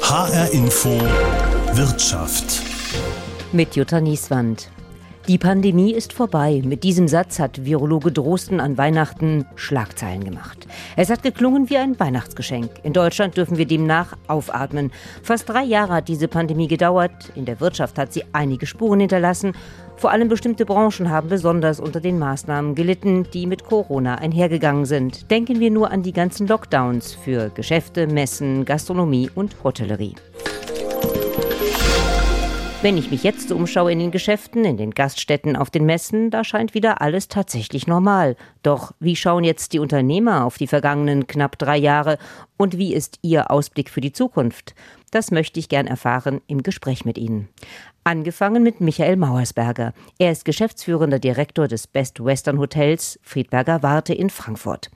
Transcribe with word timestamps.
HR 0.00 0.52
Info 0.52 1.00
Wirtschaft. 1.74 2.62
Mit 3.52 3.76
Jutta 3.76 4.00
Nieswand. 4.00 4.70
Die 5.28 5.38
Pandemie 5.38 5.92
ist 5.92 6.12
vorbei. 6.12 6.62
Mit 6.64 6.82
diesem 6.82 7.06
Satz 7.06 7.38
hat 7.38 7.64
Virologe 7.64 8.10
Drosten 8.10 8.58
an 8.58 8.76
Weihnachten 8.76 9.46
Schlagzeilen 9.54 10.24
gemacht. 10.24 10.66
Es 10.96 11.10
hat 11.10 11.22
geklungen 11.22 11.70
wie 11.70 11.76
ein 11.76 11.98
Weihnachtsgeschenk. 12.00 12.70
In 12.82 12.92
Deutschland 12.92 13.36
dürfen 13.36 13.56
wir 13.56 13.66
demnach 13.66 14.16
aufatmen. 14.26 14.90
Fast 15.22 15.48
drei 15.48 15.62
Jahre 15.62 15.94
hat 15.94 16.08
diese 16.08 16.26
Pandemie 16.26 16.66
gedauert. 16.66 17.30
In 17.36 17.44
der 17.44 17.60
Wirtschaft 17.60 17.98
hat 17.98 18.12
sie 18.12 18.24
einige 18.32 18.66
Spuren 18.66 18.98
hinterlassen. 18.98 19.52
Vor 19.96 20.10
allem 20.10 20.26
bestimmte 20.26 20.66
Branchen 20.66 21.08
haben 21.08 21.28
besonders 21.28 21.78
unter 21.78 22.00
den 22.00 22.18
Maßnahmen 22.18 22.74
gelitten, 22.74 23.24
die 23.32 23.46
mit 23.46 23.62
Corona 23.62 24.16
einhergegangen 24.16 24.86
sind. 24.86 25.30
Denken 25.30 25.60
wir 25.60 25.70
nur 25.70 25.92
an 25.92 26.02
die 26.02 26.12
ganzen 26.12 26.48
Lockdowns 26.48 27.14
für 27.14 27.48
Geschäfte, 27.50 28.08
Messen, 28.08 28.64
Gastronomie 28.64 29.30
und 29.36 29.62
Hotellerie. 29.62 30.16
Wenn 32.82 32.98
ich 32.98 33.12
mich 33.12 33.22
jetzt 33.22 33.48
so 33.48 33.54
umschaue 33.54 33.92
in 33.92 34.00
den 34.00 34.10
Geschäften, 34.10 34.64
in 34.64 34.76
den 34.76 34.90
Gaststätten, 34.90 35.54
auf 35.54 35.70
den 35.70 35.86
Messen, 35.86 36.30
da 36.32 36.42
scheint 36.42 36.74
wieder 36.74 37.00
alles 37.00 37.28
tatsächlich 37.28 37.86
normal. 37.86 38.34
Doch 38.64 38.92
wie 38.98 39.14
schauen 39.14 39.44
jetzt 39.44 39.72
die 39.72 39.78
Unternehmer 39.78 40.44
auf 40.44 40.58
die 40.58 40.66
vergangenen 40.66 41.28
knapp 41.28 41.56
drei 41.58 41.76
Jahre 41.76 42.18
und 42.56 42.78
wie 42.78 42.92
ist 42.92 43.20
ihr 43.22 43.52
Ausblick 43.52 43.88
für 43.88 44.00
die 44.00 44.12
Zukunft? 44.12 44.74
Das 45.12 45.30
möchte 45.30 45.60
ich 45.60 45.68
gern 45.68 45.86
erfahren 45.86 46.40
im 46.46 46.62
Gespräch 46.62 47.04
mit 47.04 47.18
Ihnen. 47.18 47.48
Angefangen 48.02 48.62
mit 48.62 48.80
Michael 48.80 49.16
Mauersberger. 49.16 49.92
Er 50.18 50.32
ist 50.32 50.46
geschäftsführender 50.46 51.18
Direktor 51.18 51.68
des 51.68 51.86
Best 51.86 52.24
Western 52.24 52.58
Hotels 52.58 53.20
Friedberger 53.22 53.82
Warte 53.82 54.14
in 54.14 54.30
Frankfurt. 54.30 54.90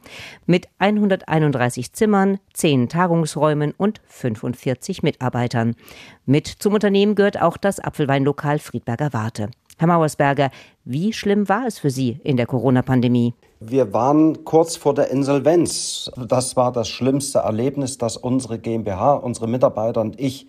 Mit 0.47 0.69
131 0.79 1.92
Zimmern, 1.92 2.39
10 2.55 2.89
Tagungsräumen 2.89 3.73
und 3.77 4.01
45 4.06 5.02
Mitarbeitern. 5.02 5.77
Mit 6.25 6.47
zum 6.47 6.73
Unternehmen 6.73 7.14
gehört 7.14 7.41
auch 7.41 7.59
das 7.59 7.78
Apfelweinlokal 7.78 8.59
Friedberger 8.59 9.12
Warte. 9.12 9.50
Herr 9.77 9.87
Mauersberger, 9.87 10.50
wie 10.87 11.12
schlimm 11.12 11.50
war 11.50 11.67
es 11.67 11.78
für 11.78 11.91
Sie 11.91 12.19
in 12.25 12.39
der 12.39 12.47
Corona-Pandemie? 12.47 13.34
Wir 13.61 13.95
waren 13.95 14.45
kurz 14.45 14.77
vor 14.77 14.93
der 14.93 15.11
Insolvenz. 15.11 16.11
Das 16.29 16.57
war 16.57 16.73
das 16.73 16.89
schlimmste 16.89 17.39
Erlebnis, 17.39 17.97
das 17.97 18.19
unsere 18.19 18.59
GmbH, 18.59 19.15
unsere 19.15 19.49
Mitarbeiter 19.49 20.03
und 20.03 20.21
ich 20.21 20.47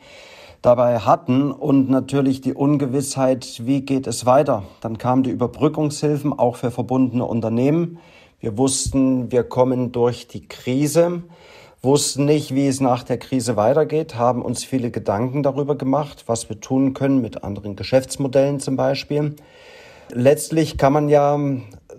dabei 0.62 1.00
hatten 1.00 1.54
und 1.54 1.90
natürlich 1.90 2.42
die 2.42 2.54
Ungewissheit, 2.54 3.62
wie 3.66 3.80
geht 3.82 4.08
es 4.08 4.26
weiter. 4.26 4.64
Dann 4.82 4.98
kamen 4.98 5.24
die 5.24 5.30
Überbrückungshilfen 5.30 6.38
auch 6.38 6.58
für 6.58 6.70
verbundene 6.70 7.24
Unternehmen. 7.24 8.00
Wir 8.42 8.58
wussten, 8.58 9.32
wir 9.32 9.44
kommen 9.44 9.94
durch 9.94 10.28
die 10.28 10.46
Krise, 10.46 11.24
wussten 11.82 12.26
nicht, 12.26 12.54
wie 12.54 12.68
es 12.68 12.82
nach 12.82 13.04
der 13.04 13.20
Krise 13.20 13.56
weitergeht, 13.56 14.16
haben 14.16 14.42
uns 14.42 14.66
viele 14.66 14.92
Gedanken 14.92 15.44
darüber 15.44 15.76
gemacht, 15.76 16.26
was 16.28 16.50
wir 16.50 16.60
tun 16.60 16.94
können 16.94 17.22
mit 17.22 17.46
anderen 17.46 17.78
Geschäftsmodellen 17.78 18.60
zum 18.60 18.76
Beispiel. 18.76 19.38
Letztlich 20.12 20.78
kann 20.78 20.92
man 20.92 21.08
ja 21.08 21.40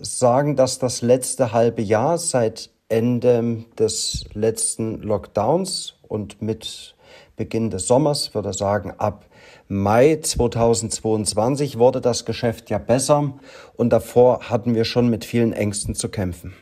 sagen, 0.01 0.55
dass 0.55 0.79
das 0.79 1.01
letzte 1.01 1.51
halbe 1.51 1.81
Jahr 1.81 2.17
seit 2.17 2.69
Ende 2.89 3.65
des 3.77 4.25
letzten 4.33 5.01
Lockdowns 5.01 5.95
und 6.07 6.41
mit 6.41 6.95
Beginn 7.35 7.69
des 7.69 7.87
Sommers, 7.87 8.33
würde 8.33 8.53
sagen 8.53 8.93
ab 8.97 9.25
Mai 9.71 10.15
2022 10.15 11.77
wurde 11.77 12.01
das 12.01 12.25
Geschäft 12.25 12.71
ja 12.71 12.79
besser 12.79 13.33
und 13.75 13.91
davor 13.91 14.49
hatten 14.49 14.73
wir 14.73 14.83
schon 14.83 15.09
mit 15.09 15.25
vielen 15.25 15.53
Ängsten 15.53 15.93
zu 15.93 16.09
kämpfen. 16.09 16.55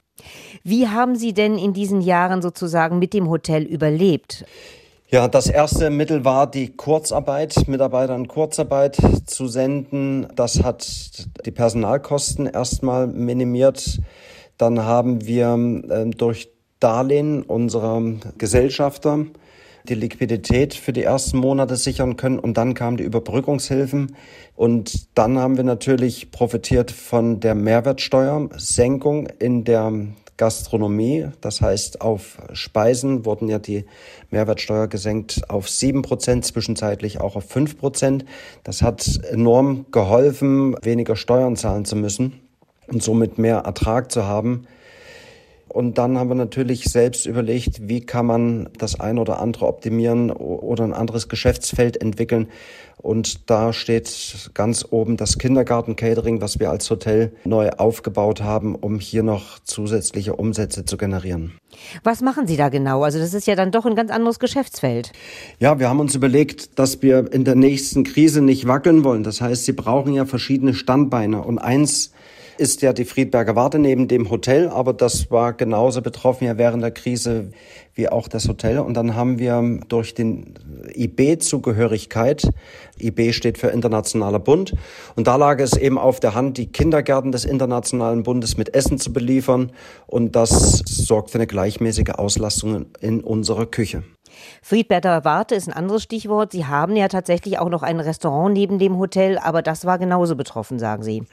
Wie 0.64 0.90
haben 0.90 1.16
Sie 1.16 1.34
denn 1.34 1.58
in 1.58 1.72
diesen 1.72 2.02
Jahren 2.02 2.42
sozusagen 2.42 3.00
mit 3.00 3.14
dem 3.14 3.30
Hotel 3.30 3.64
überlebt? 3.64 4.46
Ja, 5.10 5.30
das 5.30 5.48
erste 5.48 5.90
Mittel 5.90 6.26
war 6.26 6.52
die 6.52 6.76
Kurzarbeit, 6.76 7.70
Mitarbeiter 7.70 8.14
in 8.14 8.28
Kurzarbeit 8.28 8.98
zu 9.26 9.48
senden. 9.48 10.28
Das 10.36 10.64
hat 10.64 10.86
die 11.46 11.52
Personalkosten 11.52 12.46
erstmal 12.46 13.08
minimiert. 13.08 14.02
Dann 14.58 14.84
haben 14.84 15.26
wir 15.26 15.58
äh, 15.88 16.10
durch 16.10 16.50
Darlehen 16.82 17.44
unserer 17.44 18.02
Gesellschafter 18.38 19.26
die 19.88 19.96
Liquidität 19.96 20.74
für 20.74 20.92
die 20.92 21.04
ersten 21.04 21.38
Monate 21.38 21.78
sichern 21.78 22.18
können 22.18 22.38
und 22.38 22.58
dann 22.58 22.74
kamen 22.74 22.98
die 22.98 23.06
Überbrückungshilfen 23.06 24.14
und 24.58 25.18
dann 25.18 25.40
haben 25.40 25.56
wir 25.56 25.64
natürlich 25.64 26.32
profitiert 26.32 26.92
von 26.92 27.40
der 27.40 27.56
Mehrwertsteuersenkung 27.56 29.28
in 29.40 29.64
der 29.64 29.94
Gastronomie. 30.38 31.28
Das 31.42 31.62
heißt, 31.62 32.02
auf 32.02 32.38
Speisen 32.54 33.26
wurden 33.26 33.50
ja 33.50 33.60
die 33.60 33.86
Mehrwertsteuer 34.30 34.88
gesenkt 34.88 35.50
auf 35.50 35.70
sieben 35.70 36.04
Prozent, 36.04 36.46
zwischenzeitlich 36.46 37.20
auch 37.20 37.36
auf 37.36 37.46
fünf 37.46 37.78
Prozent. 37.78 38.26
Das 38.64 38.82
hat 38.82 39.20
enorm 39.32 39.88
geholfen, 39.92 40.76
weniger 40.84 41.16
Steuern 41.16 41.56
zahlen 41.56 41.86
zu 41.86 41.96
müssen 41.96 42.40
und 42.88 43.04
somit 43.04 43.38
mehr 43.38 43.58
Ertrag 43.58 44.12
zu 44.12 44.26
haben. 44.26 44.68
Und 45.70 45.98
dann 45.98 46.18
haben 46.18 46.30
wir 46.30 46.36
natürlich 46.36 46.86
selbst 46.86 47.26
überlegt, 47.26 47.88
wie 47.88 48.02
kann 48.02 48.26
man 48.26 48.70
das 48.78 49.00
eine 49.00 49.20
oder 49.22 49.40
andere 49.40 49.68
optimieren 49.68 50.32
oder 50.32 50.84
ein 50.84 50.94
anderes 50.94 51.30
Geschäftsfeld 51.30 52.02
entwickeln. 52.02 52.48
Und 53.00 53.50
da 53.50 53.74
steht 53.74 54.50
ganz 54.56 54.86
oben 54.90 55.18
das 55.18 55.38
Kindergarten-Catering, 55.38 56.42
was 56.42 56.60
wir 56.60 56.72
als 56.72 56.90
Hotel 56.90 57.32
neu 57.46 57.70
aufgebaut 57.70 58.42
haben, 58.42 58.74
um 58.76 59.00
hier 59.00 59.22
noch 59.22 59.60
zusätzliche 59.60 60.36
Umsätze 60.36 60.84
zu 60.84 60.98
generieren. 60.98 61.54
Was 62.04 62.22
machen 62.22 62.48
Sie 62.48 62.58
da 62.58 62.70
genau? 62.70 63.04
Also 63.04 63.20
das 63.20 63.36
ist 63.36 63.46
ja 63.46 63.56
dann 63.56 63.72
doch 63.72 63.86
ein 63.86 63.96
ganz 63.96 64.10
anderes 64.10 64.40
Geschäftsfeld. 64.40 65.12
Ja, 65.60 65.80
wir 65.80 65.90
haben 65.90 66.00
uns 66.00 66.16
überlegt, 66.16 66.80
dass 66.80 67.04
wir 67.04 67.32
in 67.32 67.44
der 67.44 67.56
nächsten 67.56 68.04
Krise 68.04 68.42
nicht 68.42 68.68
wackeln 68.68 69.04
wollen. 69.04 69.24
Das 69.24 69.42
heißt, 69.42 69.66
Sie 69.66 69.74
brauchen 69.74 70.14
ja 70.14 70.26
verschiedene 70.26 70.74
Standbeine. 70.74 71.44
Und 71.44 71.60
eins 71.60 72.12
ist 72.58 72.82
ja 72.82 72.94
die 72.94 73.06
Friedberger 73.06 73.56
Warte 73.56 73.80
neben 73.80 74.08
dem 74.08 74.30
Hotel, 74.30 74.70
aber 74.70 74.94
das 74.94 75.32
war 75.32 75.54
genauso 75.54 76.02
betroffen 76.02 76.46
ja 76.46 76.58
während 76.58 76.84
der 76.84 76.92
Krise 76.92 77.52
wie 77.94 78.10
auch 78.10 78.28
das 78.28 78.48
Hotel. 78.48 78.80
Und 78.80 78.94
dann 78.94 79.16
haben 79.16 79.40
wir 79.40 79.80
durch 79.88 80.14
den 80.14 80.54
IB-Zugehörigkeit, 80.94 82.50
IB 83.00 83.34
steht 83.34 83.58
für 83.58 83.68
Internationaler 83.68 84.40
Bund, 84.40 84.74
und 85.16 85.28
da 85.28 85.36
lag 85.36 85.60
es 85.60 85.76
eben 85.76 85.98
auf 85.98 86.20
der 86.20 86.36
Hand, 86.36 86.58
die 86.58 86.68
Kindergärten 86.68 87.32
des 87.32 87.46
Internationalen 87.46 88.24
Bundes 88.24 88.58
mit 88.58 88.74
Essen 88.74 89.00
zu 89.00 89.14
beliefern. 89.14 89.72
Und 90.06 90.36
das 90.36 90.84
sorgt 90.86 91.32
für 91.32 91.38
eine 91.38 91.48
gleichmäßige 91.48 92.12
Auslastung 92.16 92.88
in 93.02 93.22
unserer 93.22 93.66
Küche. 93.66 94.04
Friedberger 94.62 95.24
Warte 95.26 95.56
ist 95.56 95.68
ein 95.68 95.74
anderes 95.74 96.04
Stichwort. 96.04 96.52
Sie 96.52 96.66
haben 96.66 96.96
ja 96.96 97.08
tatsächlich 97.08 97.60
auch 97.60 97.70
noch 97.70 97.84
ein 97.84 98.00
Restaurant 98.00 98.54
neben 98.54 98.80
dem 98.80 98.98
Hotel, 98.98 99.38
aber 99.38 99.62
das 99.62 99.86
war 99.86 99.98
genauso 99.98 100.36
betroffen, 100.36 100.80
sagen 100.80 101.04
Sie. 101.04 101.24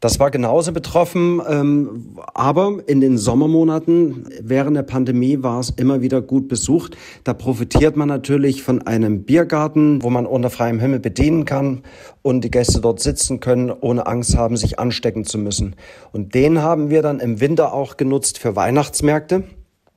Das 0.00 0.20
war 0.20 0.30
genauso 0.30 0.72
betroffen, 0.72 1.40
ähm, 1.48 2.18
aber 2.34 2.78
in 2.86 3.00
den 3.00 3.16
Sommermonaten 3.16 4.28
während 4.42 4.76
der 4.76 4.82
Pandemie 4.82 5.42
war 5.42 5.60
es 5.60 5.70
immer 5.70 6.02
wieder 6.02 6.20
gut 6.20 6.46
besucht. 6.46 6.96
Da 7.24 7.32
profitiert 7.32 7.96
man 7.96 8.08
natürlich 8.08 8.62
von 8.62 8.82
einem 8.82 9.22
Biergarten, 9.22 10.02
wo 10.02 10.10
man 10.10 10.26
unter 10.26 10.50
freiem 10.50 10.78
Himmel 10.78 11.00
bedienen 11.00 11.46
kann 11.46 11.84
und 12.20 12.42
die 12.44 12.50
Gäste 12.50 12.82
dort 12.82 13.00
sitzen 13.00 13.40
können, 13.40 13.70
ohne 13.70 14.06
Angst 14.06 14.36
haben, 14.36 14.58
sich 14.58 14.78
anstecken 14.78 15.24
zu 15.24 15.38
müssen. 15.38 15.74
Und 16.12 16.34
den 16.34 16.60
haben 16.60 16.90
wir 16.90 17.00
dann 17.00 17.20
im 17.20 17.40
Winter 17.40 17.72
auch 17.72 17.96
genutzt 17.96 18.38
für 18.38 18.56
Weihnachtsmärkte. 18.56 19.44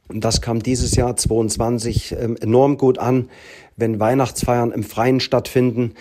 Und 0.08 0.24
das 0.24 0.42
kam 0.42 0.64
dieses 0.64 0.96
Jahr 0.96 1.16
22 1.16 2.14
ähm, 2.14 2.38
enorm 2.38 2.78
gut 2.78 2.98
an, 2.98 3.30
wenn 3.76 4.00
Weihnachtsfeiern 4.00 4.72
im 4.72 4.84
Freien 4.84 5.20
stattfinden, 5.20 5.94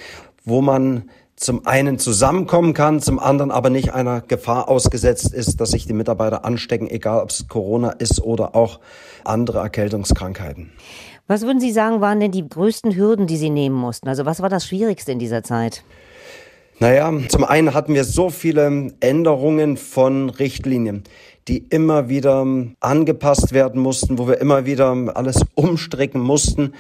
wo 0.45 0.63
man 0.63 1.11
zum 1.37 1.67
einen 1.67 1.99
zusammenkommen 1.99 2.73
kann, 2.73 3.01
zum 3.01 3.19
anderen 3.19 3.51
aber 3.51 3.69
nicht 3.69 3.93
einer 3.93 4.23
Gefahr 4.23 4.69
ausgesetzt 4.69 5.35
ist, 5.35 5.61
dass 5.61 5.71
sich 5.71 5.87
die 5.87 5.93
Mitarbeiter 5.93 6.45
anstecken, 6.47 6.89
egal 6.89 7.23
ob 7.23 7.31
es 7.31 7.47
Corona 7.47 7.91
ist 7.91 8.23
oder 8.23 8.57
auch 8.57 8.81
andere 9.25 9.59
Erkältungskrankheiten. 9.59 10.73
Was 11.27 11.43
würden 11.43 11.61
Sie 11.61 11.73
sagen, 11.73 12.01
waren 12.01 12.21
denn 12.21 12.31
die 12.31 12.49
größten 12.49 12.95
Hürden, 12.95 13.27
die 13.27 13.37
Sie 13.37 13.51
nehmen 13.51 13.77
mussten? 13.77 14.09
Also 14.09 14.25
was 14.25 14.41
war 14.41 14.49
das 14.49 14.67
Schwierigste 14.67 15.13
in 15.13 15.19
dieser 15.19 15.43
Zeit? 15.43 15.85
Naja, 16.79 17.11
zum 17.29 17.45
einen 17.45 17.73
hatten 17.73 17.95
wir 17.95 18.05
so 18.05 18.29
viele 18.29 18.93
Änderungen 19.01 19.79
von 19.79 20.29
Richtlinien, 20.29 21.05
die 21.49 21.59
immer 21.59 22.11
wieder 22.11 22.47
angepasst 22.81 23.55
werden 23.55 23.81
mussten, 23.81 24.19
wo 24.19 24.29
wir 24.29 24.43
immer 24.43 24.67
wieder 24.67 24.95
alles 25.15 25.41
umstricken 25.55 26.21
mussten 26.21 26.75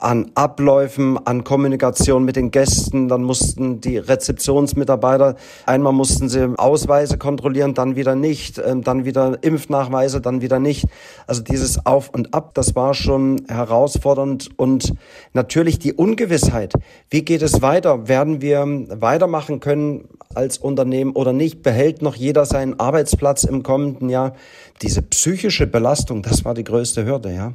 an 0.00 0.30
Abläufen, 0.34 1.18
an 1.26 1.44
Kommunikation 1.44 2.24
mit 2.24 2.36
den 2.36 2.50
Gästen. 2.50 3.08
Dann 3.08 3.22
mussten 3.22 3.80
die 3.80 3.98
Rezeptionsmitarbeiter, 3.98 5.36
einmal 5.64 5.92
mussten 5.92 6.28
sie 6.28 6.54
Ausweise 6.58 7.18
kontrollieren, 7.18 7.74
dann 7.74 7.96
wieder 7.96 8.14
nicht, 8.14 8.58
ähm, 8.58 8.82
dann 8.82 9.04
wieder 9.04 9.42
Impfnachweise, 9.42 10.20
dann 10.20 10.40
wieder 10.40 10.58
nicht. 10.58 10.86
Also 11.26 11.42
dieses 11.42 11.86
Auf 11.86 12.10
und 12.10 12.34
Ab, 12.34 12.52
das 12.54 12.74
war 12.74 12.94
schon 12.94 13.42
herausfordernd 13.48 14.50
und 14.56 14.94
natürlich 15.32 15.78
die 15.78 15.92
Ungewissheit. 15.92 16.74
Wie 17.10 17.24
geht 17.24 17.42
es 17.42 17.62
weiter? 17.62 18.08
Werden 18.08 18.40
wir 18.40 18.66
weitermachen 19.00 19.60
können 19.60 20.08
als 20.34 20.58
Unternehmen 20.58 21.12
oder 21.12 21.32
nicht? 21.32 21.62
Behält 21.62 22.02
noch 22.02 22.14
jeder 22.14 22.44
seinen 22.44 22.78
Arbeitsplatz 22.78 23.44
im 23.44 23.62
kommenden 23.62 24.08
Jahr? 24.08 24.34
Diese 24.82 25.02
psychische 25.02 25.66
Belastung, 25.66 26.22
das 26.22 26.44
war 26.44 26.54
die 26.54 26.64
größte 26.64 27.06
Hürde, 27.06 27.32
ja. 27.34 27.54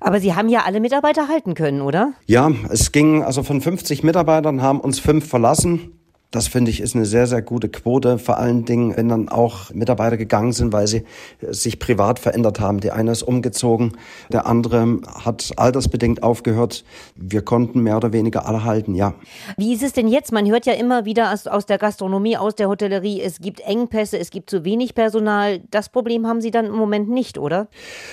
Aber 0.00 0.20
Sie 0.20 0.34
haben 0.34 0.48
ja 0.48 0.60
alle 0.64 0.80
Mitarbeiter 0.80 1.28
halten 1.28 1.54
können 1.54 1.80
oder? 1.80 2.12
Ja, 2.26 2.50
es 2.70 2.92
ging 2.92 3.22
also 3.22 3.42
von 3.42 3.60
50 3.60 4.02
Mitarbeitern 4.02 4.62
haben 4.62 4.80
uns 4.80 4.98
fünf 4.98 5.28
verlassen. 5.28 5.99
Das 6.30 6.46
finde 6.46 6.70
ich 6.70 6.80
ist 6.80 6.94
eine 6.94 7.06
sehr, 7.06 7.26
sehr 7.26 7.42
gute 7.42 7.68
Quote. 7.68 8.18
Vor 8.18 8.38
allen 8.38 8.64
Dingen, 8.64 8.96
wenn 8.96 9.08
dann 9.08 9.28
auch 9.28 9.74
Mitarbeiter 9.74 10.16
gegangen 10.16 10.52
sind, 10.52 10.72
weil 10.72 10.86
sie 10.86 11.04
sich 11.40 11.80
privat 11.80 12.20
verändert 12.20 12.60
haben. 12.60 12.78
Die 12.78 12.92
eine 12.92 13.10
ist 13.10 13.24
umgezogen, 13.24 13.96
der 14.30 14.46
andere 14.46 15.00
hat 15.24 15.52
altersbedingt 15.56 16.22
aufgehört. 16.22 16.84
Wir 17.16 17.42
konnten 17.42 17.80
mehr 17.80 17.96
oder 17.96 18.12
weniger 18.12 18.46
alle 18.46 18.62
halten, 18.62 18.94
ja. 18.94 19.14
Wie 19.56 19.72
ist 19.74 19.82
es 19.82 19.92
denn 19.92 20.06
jetzt? 20.06 20.30
Man 20.30 20.48
hört 20.48 20.66
ja 20.66 20.74
immer 20.74 21.04
wieder 21.04 21.32
aus, 21.32 21.48
aus 21.48 21.66
der 21.66 21.78
Gastronomie, 21.78 22.36
aus 22.36 22.54
der 22.54 22.68
Hotellerie, 22.68 23.20
es 23.20 23.40
gibt 23.40 23.60
Engpässe, 23.60 24.16
es 24.18 24.30
gibt 24.30 24.50
zu 24.50 24.64
wenig 24.64 24.94
Personal. 24.94 25.60
Das 25.70 25.88
Problem 25.88 26.28
haben 26.28 26.40
Sie 26.40 26.52
dann 26.52 26.66
im 26.66 26.76
Moment 26.76 27.08
nicht, 27.08 27.38
oder? 27.38 27.66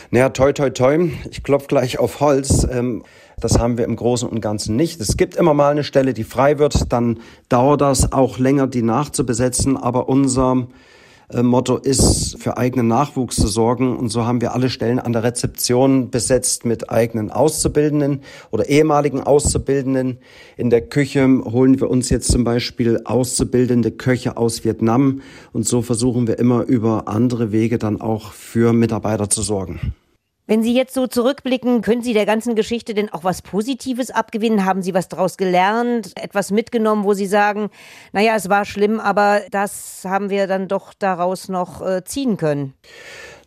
Naja, 0.10 0.30
toi, 0.30 0.54
toi, 0.54 0.72
toi. 0.72 1.12
Ich 1.30 1.44
klopfe 1.44 1.68
gleich 1.68 2.00
auf 2.00 2.20
Holz. 2.20 2.66
Ähm, 2.72 3.04
das 3.40 3.60
haben 3.60 3.78
wir 3.78 3.86
im 3.86 3.96
Großen 3.96 4.28
und 4.28 4.42
Ganzen 4.42 4.76
nicht. 4.76 5.00
Es 5.00 5.16
gibt 5.16 5.36
immer 5.36 5.54
mal 5.54 5.70
eine 5.70 5.84
Stelle, 5.84 6.16
die 6.16 6.24
frei 6.24 6.58
wird, 6.58 6.92
dann 6.92 7.20
dauert 7.50 7.82
das 7.82 8.12
auch 8.12 8.40
länger, 8.40 8.66
die 8.66 8.82
nachzubesetzen. 8.82 9.78
Aber 9.78 10.10
unser 10.10 10.66
äh, 11.30 11.44
Motto 11.44 11.78
ist, 11.78 12.42
für 12.42 12.58
eigenen 12.58 12.88
Nachwuchs 12.88 13.36
zu 13.36 13.48
sorgen. 13.48 13.96
Und 13.96 14.10
so 14.10 14.26
haben 14.26 14.42
wir 14.42 14.56
alle 14.56 14.72
Stellen 14.72 14.98
an 14.98 15.14
der 15.14 15.22
Rezeption 15.22 16.10
besetzt 16.10 16.66
mit 16.66 16.90
eigenen 16.90 17.30
Auszubildenden 17.30 18.22
oder 18.50 18.70
ehemaligen 18.70 19.22
Auszubildenden. 19.22 20.18
In 20.56 20.72
der 20.72 20.82
Küche 20.82 21.28
holen 21.46 21.80
wir 21.80 21.92
uns 21.92 22.10
jetzt 22.10 22.32
zum 22.32 22.44
Beispiel 22.44 23.02
auszubildende 23.06 23.92
Köche 23.92 24.36
aus 24.36 24.64
Vietnam. 24.64 25.22
Und 25.54 25.68
so 25.68 25.84
versuchen 25.84 26.26
wir 26.26 26.40
immer 26.40 26.64
über 26.64 27.08
andere 27.08 27.52
Wege 27.52 27.78
dann 27.78 28.02
auch 28.02 28.32
für 28.32 28.74
Mitarbeiter 28.74 29.30
zu 29.30 29.44
sorgen. 29.44 29.94
Wenn 30.50 30.64
Sie 30.64 30.74
jetzt 30.74 30.94
so 30.94 31.08
zurückblicken, 31.08 31.82
können 31.82 32.02
Sie 32.02 32.14
der 32.14 32.26
ganzen 32.26 32.56
Geschichte 32.56 32.94
denn 32.94 33.10
auch 33.10 33.26
was 33.26 33.42
Positives 33.42 34.12
abgewinnen? 34.12 34.64
Haben 34.64 34.82
Sie 34.82 34.94
was 34.94 35.10
daraus 35.10 35.36
gelernt, 35.36 36.14
etwas 36.16 36.52
mitgenommen, 36.52 37.04
wo 37.04 37.14
Sie 37.14 37.26
sagen, 37.26 37.70
naja, 38.14 38.34
es 38.38 38.48
war 38.48 38.64
schlimm, 38.64 39.02
aber 39.02 39.42
das 39.52 40.04
haben 40.06 40.30
wir 40.30 40.48
dann 40.48 40.70
doch 40.70 40.94
daraus 40.94 41.50
noch 41.50 41.86
äh, 41.86 42.06
ziehen 42.06 42.38
können? 42.38 42.74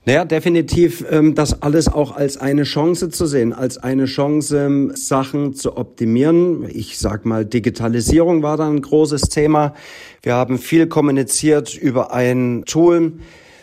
Naja, 0.05 0.27
definitiv 0.27 1.03
ähm, 1.11 1.35
das 1.35 1.63
alles 1.63 1.89
auch 1.89 2.15
als 2.15 2.37
eine 2.37 2.65
Chance 2.65 3.09
zu 3.09 3.25
sehen, 3.25 3.55
als 3.55 3.79
eine 3.79 4.05
Chance, 4.05 4.91
Sachen 4.95 5.55
zu 5.55 5.79
optimieren. 5.79 6.69
Ich 6.69 6.99
sag 6.99 7.25
mal, 7.25 7.47
Digitalisierung 7.47 8.43
war 8.43 8.59
da 8.59 8.69
ein 8.69 8.83
großes 8.83 9.23
Thema. 9.23 9.75
Wir 10.23 10.35
haben 10.35 10.59
viel 10.59 10.87
kommuniziert 10.87 11.75
über 11.75 12.13
ein 12.13 12.65
Tool, 12.67 13.13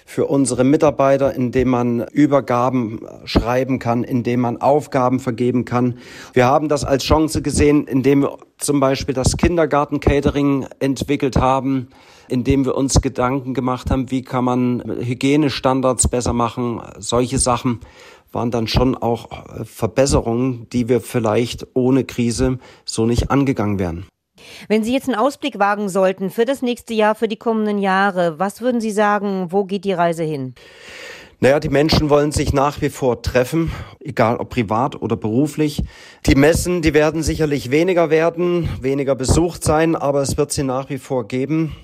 für 0.08 0.26
unsere 0.26 0.64
Mitarbeiter, 0.64 1.36
indem 1.36 1.68
man 1.68 2.08
Übergaben 2.14 3.02
schreiben 3.26 3.78
kann, 3.78 4.06
indem 4.06 4.40
man 4.40 4.62
Aufgaben 4.62 5.20
vergeben 5.20 5.66
kann. 5.66 6.00
Wir 6.32 6.46
haben 6.46 6.70
das 6.70 6.86
als 6.86 7.04
Chance 7.04 7.42
gesehen, 7.42 7.86
indem 7.88 8.22
wir 8.22 8.38
zum 8.58 8.80
Beispiel 8.80 9.14
das 9.14 9.36
Kindergarten-Catering 9.36 10.66
entwickelt 10.80 11.36
haben, 11.36 11.90
indem 12.30 12.64
wir 12.64 12.76
uns 12.76 13.02
Gedanken 13.02 13.54
gemacht 13.54 13.92
haben, 13.92 14.10
wie 14.10 14.22
kann 14.22 14.46
man 14.46 14.82
Hygienestandards 15.02 16.08
besser 16.08 16.32
machen. 16.32 16.82
Solche 16.98 17.38
Sachen 17.38 17.82
waren 18.32 18.50
dann 18.50 18.68
schon 18.68 18.96
auch 18.96 19.28
Verbesserungen, 19.66 20.68
die 20.72 20.88
wir 20.88 21.02
vielleicht 21.02 21.68
ohne 21.74 22.06
Krise 22.06 22.60
so 22.86 23.06
nicht 23.06 23.30
angegangen 23.30 23.78
wären. 23.78 24.06
Wenn 24.68 24.84
Sie 24.84 24.94
jetzt 24.94 25.08
einen 25.08 25.18
Ausblick 25.18 25.60
wagen 25.60 25.90
sollten 25.90 26.30
für 26.30 26.46
das 26.46 26.62
nächste 26.62 26.94
Jahr, 26.94 27.16
für 27.16 27.28
die 27.28 27.38
kommenden 27.38 27.80
Jahre, 27.80 28.40
was 28.40 28.62
würden 28.62 28.82
Sie 28.82 28.92
sagen, 28.92 29.48
wo 29.50 29.64
geht 29.64 29.86
die 29.86 29.94
Reise 29.94 30.24
hin? 30.24 30.56
Naja, 31.40 31.60
die 31.60 31.70
Menschen 31.70 32.10
wollen 32.10 32.32
sich 32.32 32.52
nach 32.52 32.82
wie 32.82 32.90
vor 32.90 33.22
treffen, 33.22 33.72
egal 34.00 34.38
ob 34.38 34.50
privat 34.50 35.00
oder 35.00 35.16
beruflich. 35.16 35.84
Die 36.26 36.34
Messen, 36.34 36.82
die 36.82 36.96
werden 36.96 37.22
sicherlich 37.22 37.70
weniger 37.70 38.10
werden, 38.10 38.68
weniger 38.82 39.14
besucht 39.14 39.64
sein, 39.64 39.96
aber 39.96 40.22
es 40.24 40.36
wird 40.36 40.52
sie 40.52 40.64
nach 40.64 40.90
wie 40.90 40.98
vor 40.98 41.28
geben. 41.28 41.76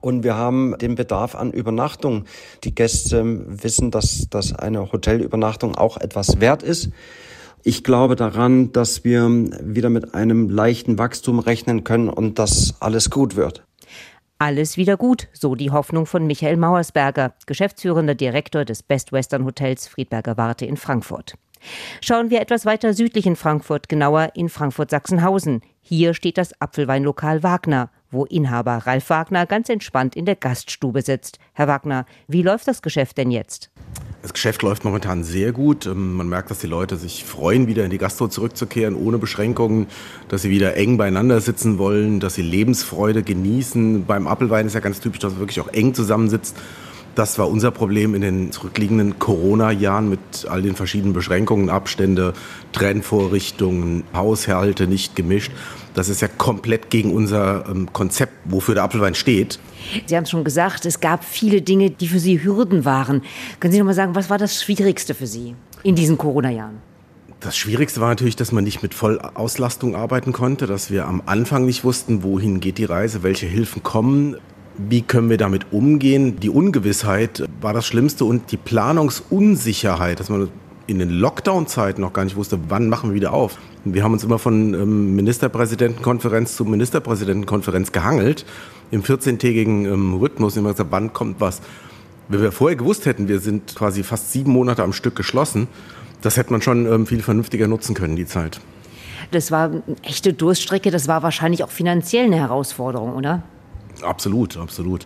Und 0.00 0.22
wir 0.22 0.36
haben 0.36 0.76
den 0.78 0.94
Bedarf 0.94 1.34
an 1.34 1.50
Übernachtung. 1.50 2.24
Die 2.62 2.74
Gäste 2.74 3.22
wissen, 3.62 3.90
dass, 3.90 4.28
dass 4.30 4.54
eine 4.54 4.90
Hotelübernachtung 4.90 5.76
auch 5.76 5.98
etwas 5.98 6.40
wert 6.40 6.62
ist. 6.62 6.88
Ich 7.66 7.82
glaube 7.82 8.14
daran, 8.14 8.72
dass 8.72 9.04
wir 9.04 9.22
wieder 9.24 9.88
mit 9.88 10.14
einem 10.14 10.50
leichten 10.50 10.98
Wachstum 10.98 11.38
rechnen 11.38 11.82
können 11.82 12.10
und 12.10 12.38
dass 12.38 12.74
alles 12.80 13.08
gut 13.08 13.36
wird. 13.36 13.64
Alles 14.38 14.76
wieder 14.76 14.98
gut, 14.98 15.28
so 15.32 15.54
die 15.54 15.70
Hoffnung 15.70 16.04
von 16.04 16.26
Michael 16.26 16.58
Mauersberger, 16.58 17.32
geschäftsführender 17.46 18.14
Direktor 18.14 18.66
des 18.66 18.82
Best 18.82 19.12
Western 19.12 19.46
Hotels 19.46 19.88
Friedberger 19.88 20.36
Warte 20.36 20.66
in 20.66 20.76
Frankfurt. 20.76 21.36
Schauen 22.02 22.28
wir 22.28 22.42
etwas 22.42 22.66
weiter 22.66 22.92
südlich 22.92 23.24
in 23.24 23.36
Frankfurt, 23.36 23.88
genauer 23.88 24.32
in 24.34 24.50
Frankfurt-Sachsenhausen. 24.50 25.62
Hier 25.80 26.12
steht 26.12 26.36
das 26.36 26.60
Apfelweinlokal 26.60 27.42
Wagner, 27.42 27.88
wo 28.14 28.24
Inhaber 28.24 28.78
Ralf 28.86 29.10
Wagner 29.10 29.44
ganz 29.44 29.68
entspannt 29.68 30.16
in 30.16 30.24
der 30.24 30.36
Gaststube 30.36 31.02
sitzt. 31.02 31.38
Herr 31.52 31.68
Wagner, 31.68 32.06
wie 32.28 32.42
läuft 32.42 32.66
das 32.66 32.80
Geschäft 32.80 33.18
denn 33.18 33.30
jetzt? 33.30 33.70
Das 34.22 34.32
Geschäft 34.32 34.62
läuft 34.62 34.84
momentan 34.84 35.22
sehr 35.22 35.52
gut. 35.52 35.84
Ähm, 35.84 36.14
man 36.14 36.26
merkt, 36.26 36.50
dass 36.50 36.60
die 36.60 36.66
Leute 36.66 36.96
sich 36.96 37.24
freuen, 37.24 37.66
wieder 37.66 37.84
in 37.84 37.90
die 37.90 37.98
Gastro 37.98 38.26
zurückzukehren, 38.26 38.94
ohne 38.94 39.18
Beschränkungen, 39.18 39.86
dass 40.28 40.40
sie 40.40 40.48
wieder 40.48 40.78
eng 40.78 40.96
beieinander 40.96 41.42
sitzen 41.42 41.76
wollen, 41.76 42.20
dass 42.20 42.36
sie 42.36 42.42
Lebensfreude 42.42 43.22
genießen. 43.22 44.06
Beim 44.06 44.26
Apfelwein 44.26 44.66
ist 44.66 44.72
ja 44.72 44.80
ganz 44.80 45.00
typisch, 45.00 45.18
dass 45.18 45.32
man 45.32 45.40
wirklich 45.40 45.60
auch 45.60 45.68
eng 45.68 45.92
zusammensitzt. 45.92 46.56
Das 47.14 47.38
war 47.38 47.48
unser 47.48 47.70
Problem 47.70 48.14
in 48.14 48.22
den 48.22 48.50
zurückliegenden 48.50 49.20
Corona-Jahren 49.20 50.08
mit 50.08 50.18
all 50.48 50.62
den 50.62 50.74
verschiedenen 50.74 51.12
Beschränkungen, 51.12 51.70
Abstände, 51.70 52.32
Trennvorrichtungen, 52.72 54.02
Haushalte 54.12 54.88
nicht 54.88 55.14
gemischt. 55.14 55.52
Das 55.94 56.08
ist 56.08 56.22
ja 56.22 56.28
komplett 56.28 56.90
gegen 56.90 57.14
unser 57.14 57.66
ähm, 57.68 57.92
Konzept, 57.92 58.32
wofür 58.46 58.74
der 58.74 58.82
Apfelwein 58.82 59.14
steht. 59.14 59.60
Sie 60.06 60.16
haben 60.16 60.24
es 60.24 60.30
schon 60.30 60.42
gesagt, 60.42 60.86
es 60.86 60.98
gab 60.98 61.24
viele 61.24 61.62
Dinge, 61.62 61.90
die 61.90 62.08
für 62.08 62.18
Sie 62.18 62.42
Hürden 62.42 62.84
waren. 62.84 63.22
Können 63.60 63.72
Sie 63.72 63.78
noch 63.78 63.86
mal 63.86 63.94
sagen, 63.94 64.16
was 64.16 64.28
war 64.28 64.38
das 64.38 64.60
Schwierigste 64.60 65.14
für 65.14 65.28
Sie 65.28 65.54
in 65.84 65.94
diesen 65.94 66.18
Corona-Jahren? 66.18 66.78
Das 67.38 67.56
Schwierigste 67.56 68.00
war 68.00 68.08
natürlich, 68.08 68.36
dass 68.36 68.52
man 68.52 68.64
nicht 68.64 68.82
mit 68.82 68.94
Vollauslastung 68.94 69.94
arbeiten 69.94 70.32
konnte, 70.32 70.66
dass 70.66 70.90
wir 70.90 71.06
am 71.06 71.22
Anfang 71.26 71.66
nicht 71.66 71.84
wussten, 71.84 72.22
wohin 72.22 72.58
geht 72.58 72.78
die 72.78 72.86
Reise, 72.86 73.22
welche 73.22 73.46
Hilfen 73.46 73.82
kommen. 73.82 74.36
Wie 74.76 75.02
können 75.02 75.30
wir 75.30 75.38
damit 75.38 75.72
umgehen? 75.72 76.40
Die 76.40 76.50
Ungewissheit 76.50 77.44
war 77.60 77.72
das 77.72 77.86
Schlimmste 77.86 78.24
und 78.24 78.50
die 78.50 78.56
Planungsunsicherheit, 78.56 80.18
dass 80.18 80.28
man 80.28 80.48
in 80.86 80.98
den 80.98 81.10
Lockdown-Zeiten 81.10 82.00
noch 82.00 82.12
gar 82.12 82.24
nicht 82.24 82.36
wusste, 82.36 82.58
wann 82.68 82.88
machen 82.88 83.10
wir 83.10 83.14
wieder 83.14 83.32
auf. 83.32 83.58
Wir 83.84 84.02
haben 84.02 84.12
uns 84.12 84.24
immer 84.24 84.38
von 84.38 84.74
ähm, 84.74 85.14
Ministerpräsidentenkonferenz 85.14 86.56
zu 86.56 86.64
Ministerpräsidentenkonferenz 86.64 87.92
gehangelt 87.92 88.44
im 88.90 89.02
14-tägigen 89.02 89.86
ähm, 89.86 90.14
Rhythmus. 90.14 90.56
Immer 90.56 90.72
gesagt, 90.72 90.90
wann 90.90 91.12
kommt 91.12 91.40
was? 91.40 91.62
Wenn 92.28 92.42
wir 92.42 92.52
vorher 92.52 92.76
gewusst 92.76 93.06
hätten, 93.06 93.28
wir 93.28 93.38
sind 93.38 93.76
quasi 93.76 94.02
fast 94.02 94.32
sieben 94.32 94.50
Monate 94.50 94.82
am 94.82 94.92
Stück 94.92 95.14
geschlossen, 95.14 95.68
das 96.20 96.36
hätte 96.36 96.52
man 96.52 96.62
schon 96.62 96.86
ähm, 96.86 97.06
viel 97.06 97.22
vernünftiger 97.22 97.68
nutzen 97.68 97.94
können, 97.94 98.16
die 98.16 98.26
Zeit. 98.26 98.60
Das 99.30 99.50
war 99.50 99.66
eine 99.66 99.82
echte 100.02 100.32
Durststrecke, 100.32 100.90
das 100.90 101.06
war 101.06 101.22
wahrscheinlich 101.22 101.62
auch 101.64 101.70
finanziell 101.70 102.24
eine 102.24 102.36
Herausforderung, 102.36 103.14
oder? 103.14 103.42
Absolut, 104.02 104.56
absolut. 104.56 105.04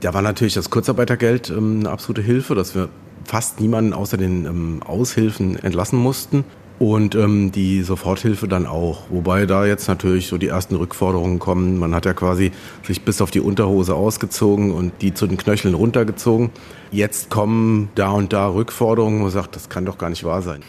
Da 0.00 0.12
war 0.12 0.22
natürlich 0.22 0.54
das 0.54 0.70
Kurzarbeitergeld 0.70 1.50
ähm, 1.50 1.80
eine 1.80 1.90
absolute 1.90 2.22
Hilfe, 2.22 2.54
dass 2.54 2.74
wir 2.74 2.88
fast 3.24 3.60
niemanden 3.60 3.92
außer 3.92 4.16
den 4.16 4.44
ähm, 4.44 4.82
Aushilfen 4.84 5.56
entlassen 5.56 5.98
mussten. 5.98 6.44
Und 6.80 7.14
ähm, 7.14 7.52
die 7.52 7.82
Soforthilfe 7.82 8.48
dann 8.48 8.66
auch. 8.66 9.04
Wobei 9.08 9.46
da 9.46 9.64
jetzt 9.64 9.86
natürlich 9.86 10.26
so 10.26 10.38
die 10.38 10.48
ersten 10.48 10.74
Rückforderungen 10.74 11.38
kommen. 11.38 11.78
Man 11.78 11.94
hat 11.94 12.04
ja 12.04 12.14
quasi 12.14 12.50
sich 12.82 13.02
bis 13.02 13.22
auf 13.22 13.30
die 13.30 13.38
Unterhose 13.38 13.94
ausgezogen 13.94 14.72
und 14.72 14.92
die 15.00 15.14
zu 15.14 15.28
den 15.28 15.36
Knöcheln 15.36 15.74
runtergezogen. 15.74 16.50
Jetzt 16.90 17.30
kommen 17.30 17.90
da 17.94 18.10
und 18.10 18.32
da 18.32 18.48
Rückforderungen, 18.48 19.20
wo 19.20 19.22
man 19.22 19.32
sagt, 19.32 19.54
das 19.54 19.68
kann 19.68 19.86
doch 19.86 19.98
gar 19.98 20.10
nicht 20.10 20.24
wahr 20.24 20.42
sein. 20.42 20.62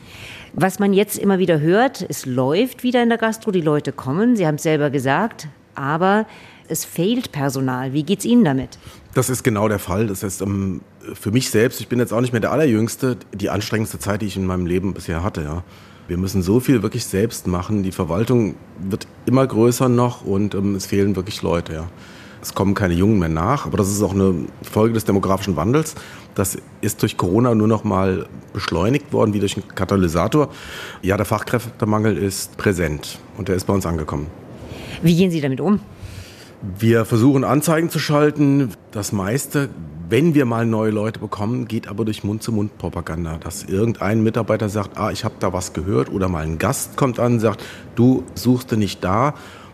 Was 0.54 0.78
man 0.78 0.94
jetzt 0.94 1.18
immer 1.18 1.40
wieder 1.40 1.60
hört, 1.60 2.06
es 2.08 2.26
läuft 2.26 2.84
wieder 2.84 3.02
in 3.02 3.10
der 3.10 3.18
Gastro, 3.18 3.52
die 3.52 3.62
Leute 3.62 3.92
kommen, 3.92 4.38
Sie 4.38 4.48
haben 4.48 4.56
es 4.56 4.64
selber 4.64 4.90
gesagt, 4.90 5.50
aber 5.74 6.28
es 6.68 6.86
fehlt 6.86 7.32
Personal. 7.32 7.94
Wie 7.94 8.04
geht 8.04 8.20
es 8.20 8.26
Ihnen 8.26 8.44
damit? 8.44 8.78
Das 9.14 9.30
ist 9.30 9.44
genau 9.44 9.68
der 9.68 9.80
Fall. 9.80 10.08
Das 10.08 10.24
heißt, 10.24 10.42
ähm, 10.42 10.82
für 11.14 11.32
mich 11.32 11.50
selbst, 11.50 11.80
ich 11.82 11.88
bin 11.88 12.00
jetzt 12.00 12.14
auch 12.14 12.22
nicht 12.22 12.34
mehr 12.34 12.42
der 12.42 12.52
Allerjüngste, 12.52 13.18
die 13.34 13.50
anstrengendste 13.50 14.00
Zeit, 14.00 14.22
die 14.22 14.26
ich 14.26 14.38
in 14.38 14.46
meinem 14.46 14.66
Leben 14.66 14.94
bisher 14.94 15.24
hatte. 15.24 15.42
Ja. 15.42 15.64
Wir 16.08 16.18
müssen 16.18 16.42
so 16.42 16.60
viel 16.60 16.84
wirklich 16.84 17.06
selbst 17.06 17.48
machen. 17.48 17.84
Die 17.84 17.92
Verwaltung 17.92 18.56
wird 18.80 19.08
immer 19.26 19.46
größer 19.46 19.90
noch 19.90 20.26
und 20.26 20.54
ähm, 20.56 20.76
es 20.76 20.86
fehlen 20.86 21.16
wirklich 21.16 21.42
Leute. 21.42 21.74
Ja. 21.74 21.88
Es 22.42 22.54
kommen 22.54 22.76
keine 22.76 22.94
Jungen 22.94 23.18
mehr 23.18 23.30
nach, 23.30 23.66
aber 23.66 23.78
das 23.78 23.90
ist 23.90 24.04
auch 24.04 24.14
eine 24.14 24.36
Folge 24.62 24.94
des 24.94 25.06
demografischen 25.06 25.56
Wandels. 25.56 25.96
Das 26.36 26.58
ist 26.82 27.02
durch 27.02 27.18
Corona 27.18 27.56
nur 27.56 27.68
noch 27.68 27.84
mal 27.84 28.28
beschleunigt 28.54 29.14
worden, 29.14 29.34
wie 29.34 29.40
durch 29.40 29.58
einen 29.58 29.68
Katalysator. 29.74 30.50
Ja, 31.02 31.18
der 31.18 31.26
Fachkräftemangel 31.26 32.18
ist 32.18 32.56
präsent 32.58 33.18
und 33.38 33.48
der 33.48 33.56
ist 33.56 33.66
bei 33.66 33.74
uns 33.74 33.86
angekommen. 33.88 34.28
Wie 35.02 35.16
gehen 35.16 35.32
Sie 35.32 35.42
damit 35.42 35.60
um? 35.60 35.80
Wir 36.62 37.06
versuchen 37.06 37.44
Anzeigen 37.44 37.90
zu 37.90 38.00
schalten. 38.00 38.70
Das 38.92 39.12
meiste 39.12 39.70
wenn 40.10 40.36
wir 40.36 40.46
mal 40.46 40.66
neue 40.66 40.92
Leute 40.92 41.20
bekommen, 41.20 41.68
geht 41.68 41.88
aber 41.88 42.06
durch 42.06 42.24
Mund-zu-Mund-Propaganda, 42.24 43.38
dass 43.38 43.64
irgendein 43.64 44.22
Mitarbeiter 44.22 44.70
sagt, 44.70 44.98
ah, 44.98 45.12
ich 45.12 45.24
habe 45.26 45.36
da 45.40 45.54
was 45.54 45.74
gehört 45.74 46.12
oder 46.12 46.30
mal 46.30 46.44
ein 46.44 46.58
Gast 46.58 46.96
kommt 46.98 47.20
an 47.20 47.34
und 47.34 47.40
sagt, 47.40 47.64
du 47.96 48.24
suchst 48.36 48.72
du 48.72 48.76
nicht 48.76 49.04
da. 49.04 49.30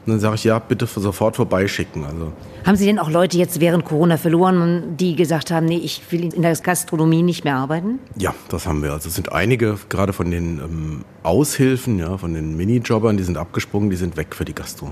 Und 0.06 0.14
dann 0.14 0.20
sage 0.20 0.36
ich, 0.36 0.44
ja, 0.46 0.58
bitte 0.58 0.88
sofort 0.88 1.36
vorbeischicken. 1.36 2.06
Also. 2.06 2.32
Haben 2.66 2.76
Sie 2.76 2.86
denn 2.86 2.98
auch 2.98 3.12
Leute 3.12 3.38
jetzt 3.38 3.60
während 3.60 3.86
Corona 3.86 4.18
verloren, 4.18 4.98
die 4.98 5.16
gesagt 5.16 5.52
haben, 5.52 5.68
nee, 5.68 5.78
ich 5.78 6.02
will 6.10 6.34
in 6.34 6.42
der 6.42 6.56
Gastronomie 6.56 7.22
nicht 7.22 7.44
mehr 7.44 7.56
arbeiten? 7.56 8.00
Ja, 8.18 8.34
das 8.50 8.66
haben 8.66 8.82
wir. 8.82 8.94
Also 8.94 9.10
es 9.10 9.16
sind 9.16 9.32
einige, 9.32 9.78
gerade 9.90 10.12
von 10.12 10.32
den 10.32 10.58
ähm, 10.58 11.06
Aushilfen, 11.22 12.00
ja, 12.00 12.18
von 12.18 12.34
den 12.34 12.58
Minijobbern, 12.58 13.16
die 13.18 13.24
sind 13.24 13.38
abgesprungen, 13.38 13.92
die 13.92 13.96
sind 13.96 14.18
weg 14.18 14.34
für 14.34 14.46
die 14.46 14.56
Gastro. 14.56 14.90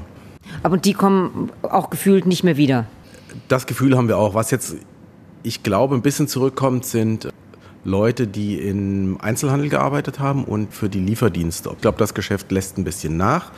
Aber 0.64 0.78
die 0.78 0.94
kommen 0.94 1.52
auch 1.62 1.90
gefühlt 1.90 2.26
nicht 2.26 2.44
mehr 2.44 2.58
wieder? 2.58 2.86
Das 3.48 3.68
Gefühl 3.68 3.96
haben 3.98 4.08
wir 4.08 4.18
auch. 4.18 4.34
Was 4.34 4.52
jetzt, 4.52 4.76
ich 5.44 5.64
glaube, 5.64 5.96
ein 5.96 6.02
bisschen 6.02 6.28
zurückkommt, 6.28 6.86
sind 6.86 7.30
Leute, 7.84 8.28
die 8.28 8.60
im 8.60 9.18
Einzelhandel 9.22 9.70
gearbeitet 9.70 10.20
haben 10.20 10.44
und 10.44 10.74
für 10.74 10.90
die 10.90 11.00
Lieferdienste. 11.00 11.70
Ich 11.74 11.82
glaube, 11.82 11.98
das 11.98 12.14
Geschäft 12.14 12.52
lässt 12.52 12.78
ein 12.78 12.84
bisschen 12.84 13.18
nach 13.18 13.52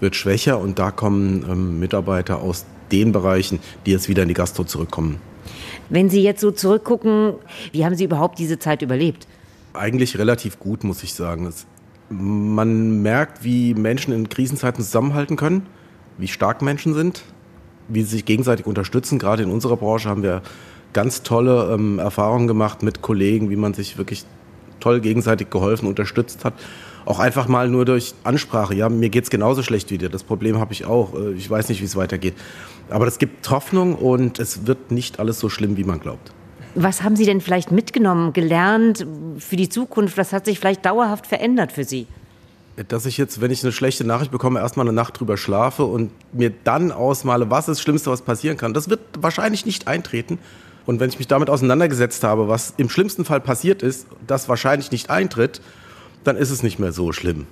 wird 0.00 0.16
schwächer 0.16 0.60
und 0.60 0.78
da 0.78 0.90
kommen 0.90 1.44
ähm, 1.48 1.80
Mitarbeiter 1.80 2.40
aus 2.40 2.64
den 2.92 3.12
Bereichen, 3.12 3.58
die 3.84 3.92
jetzt 3.92 4.08
wieder 4.08 4.22
in 4.22 4.28
die 4.28 4.34
Gastro 4.34 4.64
zurückkommen. 4.64 5.18
Wenn 5.88 6.10
Sie 6.10 6.22
jetzt 6.22 6.40
so 6.40 6.50
zurückgucken, 6.50 7.34
wie 7.72 7.84
haben 7.84 7.94
Sie 7.94 8.04
überhaupt 8.04 8.38
diese 8.38 8.58
Zeit 8.58 8.82
überlebt? 8.82 9.26
Eigentlich 9.72 10.18
relativ 10.18 10.58
gut, 10.58 10.84
muss 10.84 11.02
ich 11.02 11.14
sagen. 11.14 11.46
Es, 11.46 11.66
man 12.08 13.02
merkt, 13.02 13.44
wie 13.44 13.74
Menschen 13.74 14.12
in 14.12 14.28
Krisenzeiten 14.28 14.82
zusammenhalten 14.82 15.36
können, 15.36 15.66
wie 16.18 16.28
stark 16.28 16.62
Menschen 16.62 16.94
sind, 16.94 17.22
wie 17.88 18.02
sie 18.02 18.16
sich 18.16 18.24
gegenseitig 18.24 18.66
unterstützen. 18.66 19.18
Gerade 19.18 19.42
in 19.42 19.50
unserer 19.50 19.76
Branche 19.76 20.08
haben 20.08 20.22
wir 20.22 20.42
ganz 20.92 21.22
tolle 21.22 21.72
ähm, 21.72 21.98
Erfahrungen 21.98 22.46
gemacht 22.46 22.82
mit 22.82 23.02
Kollegen, 23.02 23.50
wie 23.50 23.56
man 23.56 23.74
sich 23.74 23.98
wirklich 23.98 24.24
toll 24.80 25.00
gegenseitig 25.00 25.50
geholfen, 25.50 25.86
unterstützt 25.86 26.44
hat 26.44 26.54
auch 27.06 27.20
einfach 27.20 27.48
mal 27.48 27.68
nur 27.68 27.84
durch 27.84 28.14
Ansprache. 28.24 28.74
Ja, 28.74 28.88
mir 28.88 29.08
geht 29.08 29.24
es 29.24 29.30
genauso 29.30 29.62
schlecht 29.62 29.90
wie 29.90 29.98
dir. 29.98 30.08
Das 30.08 30.24
Problem 30.24 30.58
habe 30.58 30.72
ich 30.72 30.84
auch. 30.84 31.14
Äh, 31.14 31.32
ich 31.32 31.48
weiß 31.48 31.68
nicht, 31.68 31.80
wie 31.80 31.84
es 31.84 31.96
weitergeht. 31.96 32.34
Aber 32.90 33.06
es 33.06 33.18
gibt 33.18 33.48
Hoffnung 33.48 33.94
und 33.94 34.38
es 34.38 34.66
wird 34.66 34.90
nicht 34.90 35.18
alles 35.18 35.38
so 35.38 35.48
schlimm, 35.48 35.76
wie 35.76 35.84
man 35.84 36.00
glaubt. 36.00 36.32
Was 36.74 37.02
haben 37.02 37.16
Sie 37.16 37.24
denn 37.24 37.40
vielleicht 37.40 37.70
mitgenommen, 37.70 38.32
gelernt 38.32 39.06
für 39.38 39.56
die 39.56 39.68
Zukunft? 39.68 40.18
Was 40.18 40.32
hat 40.32 40.44
sich 40.44 40.58
vielleicht 40.58 40.84
dauerhaft 40.84 41.26
verändert 41.26 41.72
für 41.72 41.84
Sie? 41.84 42.06
Dass 42.88 43.06
ich 43.06 43.16
jetzt, 43.16 43.40
wenn 43.40 43.50
ich 43.50 43.62
eine 43.62 43.72
schlechte 43.72 44.04
Nachricht 44.04 44.30
bekomme, 44.30 44.60
erstmal 44.60 44.86
eine 44.86 44.94
Nacht 44.94 45.18
drüber 45.18 45.36
schlafe 45.36 45.84
und 45.84 46.10
mir 46.32 46.52
dann 46.64 46.92
ausmale, 46.92 47.50
was 47.50 47.68
ist 47.68 47.78
das 47.78 47.82
Schlimmste, 47.82 48.10
was 48.10 48.22
passieren 48.22 48.56
kann. 48.58 48.74
Das 48.74 48.90
wird 48.90 49.00
wahrscheinlich 49.18 49.64
nicht 49.64 49.88
eintreten. 49.88 50.38
Und 50.84 51.00
wenn 51.00 51.08
ich 51.08 51.18
mich 51.18 51.26
damit 51.26 51.50
auseinandergesetzt 51.50 52.22
habe, 52.22 52.48
was 52.48 52.74
im 52.76 52.88
schlimmsten 52.88 53.24
Fall 53.24 53.40
passiert 53.40 53.82
ist, 53.82 54.06
das 54.26 54.48
wahrscheinlich 54.48 54.92
nicht 54.92 55.10
eintritt, 55.10 55.60
dann 56.24 56.36
ist 56.36 56.50
es 56.50 56.62
nicht 56.62 56.78
mehr 56.78 56.92
so 56.92 57.12
schlimm. 57.12 57.46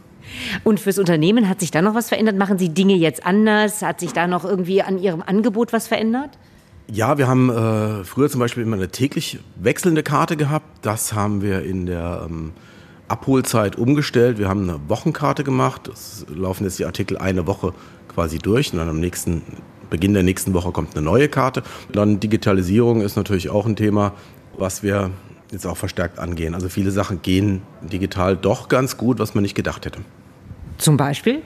Und 0.62 0.80
fürs 0.80 0.98
Unternehmen 0.98 1.48
hat 1.48 1.60
sich 1.60 1.70
da 1.70 1.82
noch 1.82 1.94
was 1.94 2.08
verändert? 2.08 2.36
Machen 2.36 2.58
Sie 2.58 2.68
Dinge 2.70 2.94
jetzt 2.94 3.24
anders? 3.26 3.82
Hat 3.82 4.00
sich 4.00 4.12
da 4.12 4.26
noch 4.26 4.44
irgendwie 4.44 4.82
an 4.82 4.98
Ihrem 4.98 5.22
Angebot 5.22 5.72
was 5.72 5.86
verändert? 5.86 6.30
Ja, 6.90 7.18
wir 7.18 7.28
haben 7.28 7.50
äh, 7.50 8.04
früher 8.04 8.28
zum 8.28 8.40
Beispiel 8.40 8.62
immer 8.62 8.76
eine 8.76 8.88
täglich 8.88 9.38
wechselnde 9.56 10.02
Karte 10.02 10.36
gehabt. 10.36 10.66
Das 10.82 11.14
haben 11.14 11.40
wir 11.40 11.62
in 11.62 11.86
der 11.86 12.26
ähm, 12.28 12.52
Abholzeit 13.08 13.76
umgestellt. 13.76 14.38
Wir 14.38 14.48
haben 14.48 14.68
eine 14.68 14.80
Wochenkarte 14.88 15.44
gemacht. 15.44 15.88
Es 15.88 16.24
laufen 16.34 16.64
jetzt 16.64 16.78
die 16.78 16.86
Artikel 16.86 17.18
eine 17.18 17.46
Woche 17.46 17.72
quasi 18.08 18.38
durch 18.38 18.72
und 18.72 18.78
dann 18.78 18.88
am 18.88 19.00
nächsten 19.00 19.42
Beginn 19.90 20.14
der 20.14 20.22
nächsten 20.22 20.54
Woche 20.54 20.72
kommt 20.72 20.96
eine 20.96 21.04
neue 21.04 21.28
Karte. 21.28 21.62
Dann 21.92 22.20
Digitalisierung 22.20 23.02
ist 23.02 23.16
natürlich 23.16 23.50
auch 23.50 23.66
ein 23.66 23.76
Thema, 23.76 24.12
was 24.56 24.82
wir 24.82 25.10
jetzt 25.50 25.66
auch 25.66 25.76
verstärkt 25.76 26.18
angehen. 26.18 26.54
Also 26.54 26.68
viele 26.68 26.90
Sachen 26.90 27.22
gehen 27.22 27.62
digital 27.82 28.36
doch 28.36 28.68
ganz 28.68 28.96
gut, 28.96 29.18
was 29.18 29.34
man 29.34 29.42
nicht 29.42 29.54
gedacht 29.54 29.84
hätte. 29.84 30.00
Zum 30.78 30.96
Beispiel? 30.96 31.42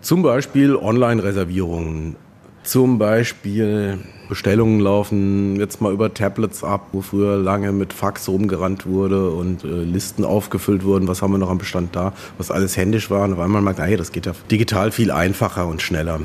Zum 0.00 0.22
Beispiel 0.22 0.76
Online-Reservierungen. 0.76 2.16
Zum 2.62 2.98
Beispiel 2.98 3.98
Bestellungen 4.28 4.80
laufen 4.80 5.56
jetzt 5.56 5.80
mal 5.80 5.92
über 5.92 6.12
Tablets 6.12 6.62
ab, 6.62 6.88
wo 6.92 7.00
früher 7.00 7.36
lange 7.36 7.72
mit 7.72 7.92
Fax 7.92 8.28
rumgerannt 8.28 8.86
wurde 8.86 9.30
und 9.30 9.64
äh, 9.64 9.68
Listen 9.68 10.24
aufgefüllt 10.24 10.84
wurden. 10.84 11.08
Was 11.08 11.22
haben 11.22 11.32
wir 11.32 11.38
noch 11.38 11.50
am 11.50 11.58
Bestand 11.58 11.96
da? 11.96 12.12
Was 12.36 12.50
alles 12.50 12.76
händisch 12.76 13.10
war. 13.10 13.24
Und 13.24 13.32
auf 13.34 13.40
einmal 13.40 13.62
merkt, 13.62 13.80
hey, 13.80 13.96
das 13.96 14.12
geht 14.12 14.26
ja 14.26 14.32
digital 14.50 14.92
viel 14.92 15.10
einfacher 15.10 15.66
und 15.66 15.82
schneller. 15.82 16.20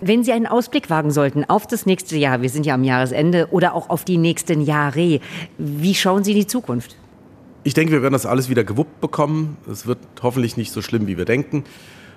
Wenn 0.00 0.22
Sie 0.22 0.32
einen 0.32 0.46
Ausblick 0.46 0.90
wagen 0.90 1.10
sollten 1.10 1.44
auf 1.44 1.66
das 1.66 1.84
nächste 1.86 2.16
Jahr, 2.16 2.42
wir 2.42 2.50
sind 2.50 2.66
ja 2.66 2.74
am 2.74 2.84
Jahresende, 2.84 3.48
oder 3.50 3.74
auch 3.74 3.90
auf 3.90 4.04
die 4.04 4.16
nächsten 4.16 4.60
Jahre, 4.60 5.20
wie 5.58 5.94
schauen 5.94 6.22
Sie 6.22 6.32
in 6.32 6.38
die 6.38 6.46
Zukunft? 6.46 6.96
Ich 7.64 7.74
denke, 7.74 7.92
wir 7.92 8.02
werden 8.02 8.12
das 8.12 8.24
alles 8.24 8.48
wieder 8.48 8.62
gewuppt 8.62 9.00
bekommen. 9.00 9.56
Es 9.70 9.86
wird 9.86 9.98
hoffentlich 10.22 10.56
nicht 10.56 10.72
so 10.72 10.82
schlimm, 10.82 11.06
wie 11.08 11.18
wir 11.18 11.24
denken. 11.24 11.64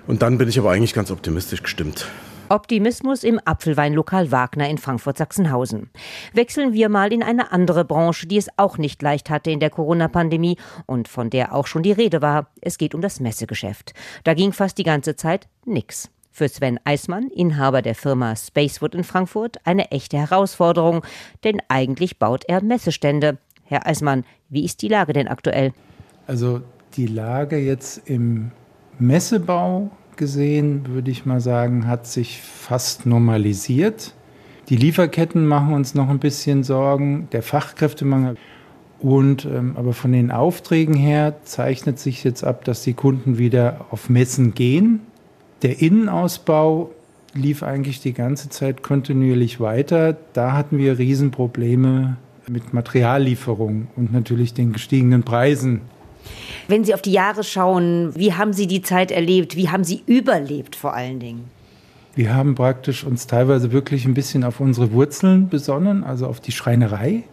Und 0.06 0.22
dann 0.22 0.38
bin 0.38 0.48
ich 0.48 0.58
aber 0.58 0.70
eigentlich 0.70 0.94
ganz 0.94 1.10
optimistisch 1.10 1.62
gestimmt. 1.62 2.06
Optimismus 2.52 3.24
im 3.24 3.40
Apfelweinlokal 3.42 4.30
Wagner 4.30 4.68
in 4.68 4.76
Frankfurt-Sachsenhausen. 4.76 5.88
Wechseln 6.34 6.74
wir 6.74 6.90
mal 6.90 7.10
in 7.10 7.22
eine 7.22 7.50
andere 7.50 7.82
Branche, 7.86 8.26
die 8.26 8.36
es 8.36 8.50
auch 8.58 8.76
nicht 8.76 9.00
leicht 9.00 9.30
hatte 9.30 9.50
in 9.50 9.58
der 9.58 9.70
Corona-Pandemie 9.70 10.58
und 10.84 11.08
von 11.08 11.30
der 11.30 11.54
auch 11.54 11.66
schon 11.66 11.82
die 11.82 11.92
Rede 11.92 12.20
war. 12.20 12.48
Es 12.60 12.76
geht 12.76 12.94
um 12.94 13.00
das 13.00 13.20
Messegeschäft. 13.20 13.94
Da 14.24 14.34
ging 14.34 14.52
fast 14.52 14.76
die 14.76 14.82
ganze 14.82 15.16
Zeit 15.16 15.48
nichts. 15.64 16.10
Für 16.30 16.46
Sven 16.46 16.78
Eismann, 16.84 17.28
Inhaber 17.28 17.80
der 17.80 17.94
Firma 17.94 18.36
Spacewood 18.36 18.94
in 18.94 19.04
Frankfurt, 19.04 19.56
eine 19.64 19.90
echte 19.90 20.18
Herausforderung, 20.18 21.06
denn 21.44 21.62
eigentlich 21.68 22.18
baut 22.18 22.44
er 22.48 22.62
Messestände. 22.62 23.38
Herr 23.64 23.86
Eismann, 23.86 24.24
wie 24.50 24.66
ist 24.66 24.82
die 24.82 24.88
Lage 24.88 25.14
denn 25.14 25.28
aktuell? 25.28 25.72
Also 26.26 26.60
die 26.96 27.06
Lage 27.06 27.56
jetzt 27.56 28.02
im 28.10 28.50
Messebau 28.98 29.90
gesehen, 30.16 30.86
würde 30.88 31.10
ich 31.10 31.26
mal 31.26 31.40
sagen, 31.40 31.86
hat 31.86 32.06
sich 32.06 32.40
fast 32.40 33.06
normalisiert. 33.06 34.14
Die 34.68 34.76
Lieferketten 34.76 35.46
machen 35.46 35.74
uns 35.74 35.94
noch 35.94 36.08
ein 36.08 36.18
bisschen 36.18 36.62
Sorgen, 36.62 37.28
der 37.32 37.42
Fachkräftemangel. 37.42 38.36
Und 39.00 39.44
ähm, 39.44 39.72
aber 39.76 39.92
von 39.92 40.12
den 40.12 40.30
Aufträgen 40.30 40.94
her 40.94 41.34
zeichnet 41.44 41.98
sich 41.98 42.22
jetzt 42.22 42.44
ab, 42.44 42.64
dass 42.64 42.82
die 42.82 42.94
Kunden 42.94 43.36
wieder 43.36 43.86
auf 43.90 44.08
Messen 44.08 44.54
gehen. 44.54 45.00
Der 45.62 45.82
Innenausbau 45.82 46.92
lief 47.34 47.62
eigentlich 47.62 48.00
die 48.00 48.12
ganze 48.12 48.48
Zeit 48.48 48.82
kontinuierlich 48.82 49.58
weiter. 49.58 50.16
Da 50.32 50.52
hatten 50.52 50.78
wir 50.78 50.98
Riesenprobleme 50.98 52.16
mit 52.48 52.72
Materiallieferung 52.72 53.88
und 53.96 54.12
natürlich 54.12 54.54
den 54.54 54.72
gestiegenen 54.72 55.22
Preisen. 55.22 55.80
Wenn 56.68 56.84
Sie 56.84 56.94
auf 56.94 57.02
die 57.02 57.12
Jahre 57.12 57.44
schauen, 57.44 58.12
wie 58.14 58.32
haben 58.32 58.52
Sie 58.52 58.66
die 58.66 58.82
Zeit 58.82 59.10
erlebt? 59.10 59.56
Wie 59.56 59.68
haben 59.68 59.84
Sie 59.84 60.02
überlebt 60.06 60.76
vor 60.76 60.94
allen 60.94 61.20
Dingen? 61.20 61.50
Wir 62.14 62.34
haben 62.34 62.54
praktisch 62.54 63.04
uns 63.04 63.26
teilweise 63.26 63.72
wirklich 63.72 64.04
ein 64.04 64.14
bisschen 64.14 64.44
auf 64.44 64.60
unsere 64.60 64.92
Wurzeln 64.92 65.48
besonnen, 65.48 66.04
also 66.04 66.26
auf 66.26 66.40
die 66.40 66.52
Schreinerei 66.52 67.24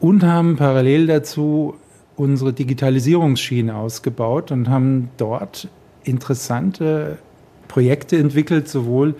und 0.00 0.24
haben 0.24 0.56
parallel 0.56 1.06
dazu 1.06 1.74
unsere 2.16 2.52
Digitalisierungsschiene 2.52 3.76
ausgebaut 3.76 4.50
und 4.50 4.68
haben 4.68 5.10
dort 5.16 5.68
interessante 6.04 7.18
Projekte 7.68 8.16
entwickelt, 8.16 8.68
sowohl 8.68 9.14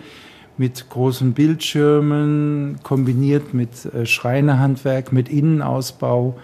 mit 0.57 0.89
großen 0.89 1.33
Bildschirmen 1.33 2.79
kombiniert 2.83 3.53
mit 3.53 3.85
äh, 3.85 4.05
Schreinerhandwerk, 4.05 5.13
mit 5.13 5.29
Innenausbau. 5.29 6.37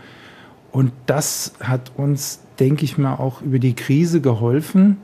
Und 0.72 0.94
das 1.06 1.54
hat 1.60 1.92
uns, 1.98 2.40
denke 2.60 2.86
ich 2.86 2.98
mal, 2.98 3.16
auch 3.16 3.42
über 3.42 3.60
die 3.60 3.76
Krise 3.76 4.22
geholfen. 4.22 4.98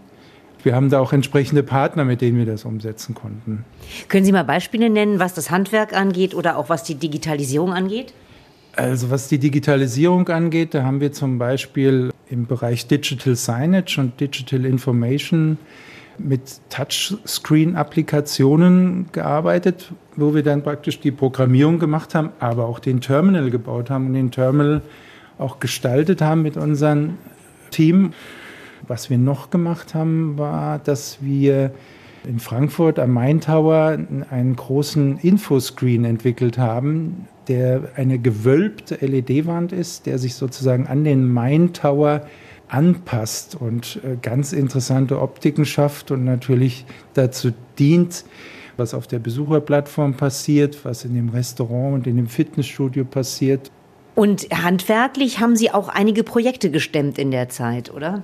Wir 0.64 0.76
haben 0.76 0.90
da 0.90 1.00
auch 1.00 1.14
entsprechende 1.14 1.64
Partner, 1.64 2.06
mit 2.06 2.22
denen 2.22 2.38
wir 2.38 2.46
das 2.46 2.66
umsetzen 2.66 3.16
konnten. 3.16 3.66
Können 4.10 4.26
Sie 4.26 4.32
mal 4.32 4.44
Beispiele 4.44 4.90
nennen, 4.90 5.20
was 5.20 5.34
das 5.34 5.50
Handwerk 5.50 5.96
angeht 5.96 6.36
oder 6.36 6.58
auch 6.58 6.70
was 6.70 6.84
die 6.84 6.96
Digitalisierung 6.96 7.74
angeht? 7.74 8.14
Also 8.76 9.10
was 9.10 9.28
die 9.28 9.40
Digitalisierung 9.40 10.30
angeht, 10.30 10.74
da 10.74 10.84
haben 10.84 11.02
wir 11.02 11.12
zum 11.12 11.38
Beispiel 11.40 12.12
im 12.30 12.46
Bereich 12.46 12.88
Digital 12.88 13.36
Signage 13.36 14.00
und 14.00 14.18
Digital 14.20 14.66
Information 14.66 15.58
mit 16.18 16.62
Touchscreen-Applikationen 16.70 19.08
gearbeitet, 19.12 19.92
wo 20.16 20.34
wir 20.34 20.44
dann 20.44 20.64
praktisch 20.64 21.02
die 21.02 21.12
Programmierung 21.12 21.80
gemacht 21.80 22.16
haben, 22.16 22.30
aber 22.40 22.66
auch 22.66 22.80
den 22.80 23.02
Terminal 23.02 23.50
gebaut 23.50 23.90
haben 23.90 24.08
und 24.08 24.14
den 24.14 24.32
Terminal 24.32 24.82
auch 25.38 25.60
gestaltet 25.60 26.22
haben 26.22 26.44
mit 26.44 26.56
unserem 26.56 27.18
Team. 27.72 28.14
Was 28.88 29.10
wir 29.10 29.18
noch 29.18 29.50
gemacht 29.50 29.96
haben, 29.96 30.38
war, 30.38 30.80
dass 30.80 31.18
wir 31.22 31.72
in 32.24 32.40
Frankfurt 32.40 33.00
am 33.00 33.12
Main 33.12 33.42
Tower 33.42 33.98
einen 34.30 34.56
großen 34.56 35.18
Infoscreen 35.18 36.06
entwickelt 36.06 36.58
haben, 36.58 37.28
der 37.48 37.90
eine 37.96 38.20
gewölbte 38.20 39.04
LED-Wand 39.06 39.72
ist, 39.72 40.06
der 40.06 40.20
sich 40.20 40.36
sozusagen 40.36 40.88
an 40.88 41.04
den 41.04 41.28
Main 41.28 41.74
Tower 41.74 42.22
anpasst 42.68 43.56
und 43.56 44.00
äh, 44.04 44.18
ganz 44.22 44.54
interessante 44.54 45.20
Optiken 45.20 45.66
schafft 45.66 46.12
und 46.12 46.24
natürlich 46.24 46.86
dazu 47.14 47.52
dient, 47.78 48.24
was 48.78 48.94
auf 48.94 49.08
der 49.08 49.20
Besucherplattform 49.20 50.14
passiert, 50.14 50.86
was 50.86 51.04
in 51.04 51.14
dem 51.14 51.30
Restaurant 51.30 51.96
und 51.96 52.08
in 52.08 52.16
dem 52.16 52.28
Fitnessstudio 52.28 53.04
passiert, 53.04 53.72
Und 54.16 54.48
handwerklich 54.52 55.40
haben 55.40 55.56
Sie 55.56 55.72
auch 55.72 55.90
einige 55.90 56.24
Projekte 56.24 56.70
gestemmt 56.70 57.18
in 57.18 57.32
der 57.32 57.50
Zeit, 57.50 57.94
oder? 57.94 58.24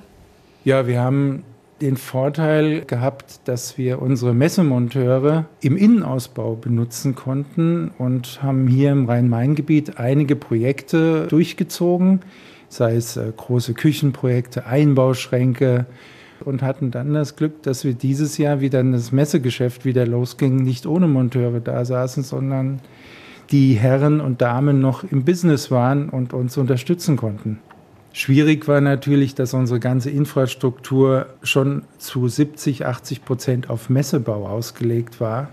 Ja, 0.64 0.86
wir 0.86 1.00
haben 1.02 1.44
den 1.82 1.98
Vorteil 1.98 2.82
gehabt, 2.82 3.42
dass 3.46 3.78
wir 3.78 4.02
unsere 4.02 4.34
Messemonteure 4.34 5.46
im 5.62 5.78
Innenausbau 5.78 6.56
benutzen 6.56 7.16
konnten 7.16 7.92
und 7.98 8.42
haben 8.42 8.68
hier 8.68 8.92
im 8.92 9.06
Rhein-Main-Gebiet 9.06 9.98
einige 9.98 10.36
Projekte 10.36 11.28
durchgezogen, 11.28 12.22
sei 12.68 12.96
es 12.96 13.16
äh, 13.16 13.32
große 13.36 13.74
Küchenprojekte, 13.76 14.66
Einbauschränke 14.66 15.86
und 16.44 16.62
hatten 16.64 16.92
dann 16.92 17.14
das 17.14 17.36
Glück, 17.36 17.64
dass 17.64 17.84
wir 17.84 17.94
dieses 17.94 18.38
Jahr 18.38 18.60
wieder 18.60 18.84
das 18.84 19.12
Messegeschäft 19.12 19.86
wieder 19.86 20.06
losging, 20.06 20.58
nicht 20.58 20.86
ohne 20.86 21.08
Monteure 21.08 21.60
da 21.60 21.86
saßen, 21.86 22.24
sondern 22.24 22.80
die 23.52 23.74
Herren 23.74 24.20
und 24.20 24.42
Damen 24.42 24.82
noch 24.82 25.04
im 25.04 25.24
Business 25.24 25.72
waren 25.72 26.10
und 26.10 26.34
uns 26.34 26.58
unterstützen 26.58 27.18
konnten. 27.18 27.60
Schwierig 28.14 28.68
war 28.68 28.82
natürlich, 28.82 29.36
dass 29.36 29.54
unsere 29.54 29.80
ganze 29.80 30.10
Infrastruktur 30.10 31.28
schon 31.44 31.84
zu 32.00 32.28
70, 32.28 32.86
80 32.86 33.24
Prozent 33.24 33.70
auf 33.70 33.90
Messebau 33.90 34.48
ausgelegt 34.48 35.22
war. 35.22 35.50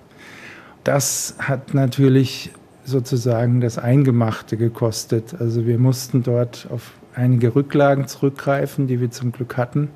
Das 0.82 1.36
hat 1.38 1.74
natürlich 1.74 2.52
sozusagen 2.84 3.60
das 3.60 3.78
Eingemachte 3.78 4.56
gekostet. 4.56 5.34
Also 5.38 5.66
wir 5.66 5.78
mussten 5.78 6.22
dort 6.22 6.66
auf 6.70 6.92
einige 7.14 7.54
Rücklagen 7.54 8.08
zurückgreifen, 8.08 8.86
die 8.86 9.00
wir 9.00 9.10
zum 9.10 9.32
Glück 9.32 9.56
hatten, 9.56 9.88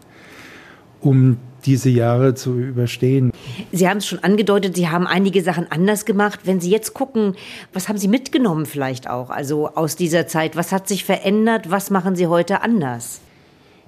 um 1.01 1.39
diese 1.65 1.91
Jahre 1.91 2.35
zu 2.35 2.59
überstehen. 2.59 3.33
Sie 3.71 3.89
haben 3.89 3.99
es 3.99 4.07
schon 4.07 4.23
angedeutet, 4.25 4.77
Sie 4.77 4.89
haben 4.89 5.07
einige 5.07 5.43
Sachen 5.43 5.71
anders 5.71 6.05
gemacht. 6.05 6.41
Wenn 6.45 6.61
Sie 6.61 6.71
jetzt 6.71 6.95
gucken, 6.95 7.35
was 7.73 7.89
haben 7.89 7.99
Sie 7.99 8.09
mitgenommen 8.09 8.67
vielleicht 8.67 9.09
auch, 9.09 9.31
also 9.31 9.69
aus 9.69 9.97
dieser 9.97 10.27
Zeit? 10.27 10.57
Was 10.57 10.73
hat 10.73 10.89
sich 10.89 11.05
verändert? 11.05 11.71
Was 11.71 11.91
machen 11.91 12.17
Sie 12.17 12.27
heute 12.27 12.63
anders? 12.63 13.21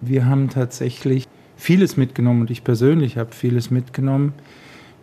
Wir 0.00 0.26
haben 0.26 0.48
tatsächlich 0.50 1.26
vieles 1.56 1.96
mitgenommen 1.96 2.42
und 2.42 2.50
ich 2.50 2.64
persönlich 2.64 3.16
habe 3.16 3.32
vieles 3.32 3.70
mitgenommen. 3.70 4.34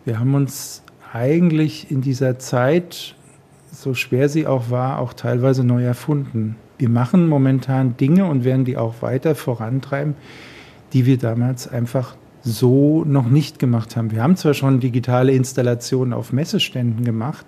Wir 0.04 0.18
haben 0.18 0.34
uns 0.34 0.82
eigentlich 1.12 1.90
in 1.90 2.00
dieser 2.00 2.38
Zeit, 2.38 3.14
so 3.72 3.94
schwer 3.94 4.28
sie 4.28 4.46
auch 4.46 4.70
war, 4.70 4.98
auch 4.98 5.12
teilweise 5.12 5.64
neu 5.64 5.84
erfunden. 5.84 6.56
Wir 6.78 6.88
machen 6.88 7.28
momentan 7.28 7.96
Dinge 7.96 8.26
und 8.26 8.44
werden 8.44 8.64
die 8.64 8.76
auch 8.76 9.02
weiter 9.02 9.34
vorantreiben, 9.34 10.14
die 10.92 11.06
wir 11.06 11.18
damals 11.18 11.68
einfach 11.68 12.16
so 12.48 13.04
noch 13.04 13.28
nicht 13.28 13.58
gemacht 13.58 13.96
haben. 13.96 14.10
Wir 14.10 14.22
haben 14.22 14.36
zwar 14.36 14.54
schon 14.54 14.80
digitale 14.80 15.32
Installationen 15.32 16.12
auf 16.12 16.32
Messeständen 16.32 17.04
gemacht, 17.04 17.46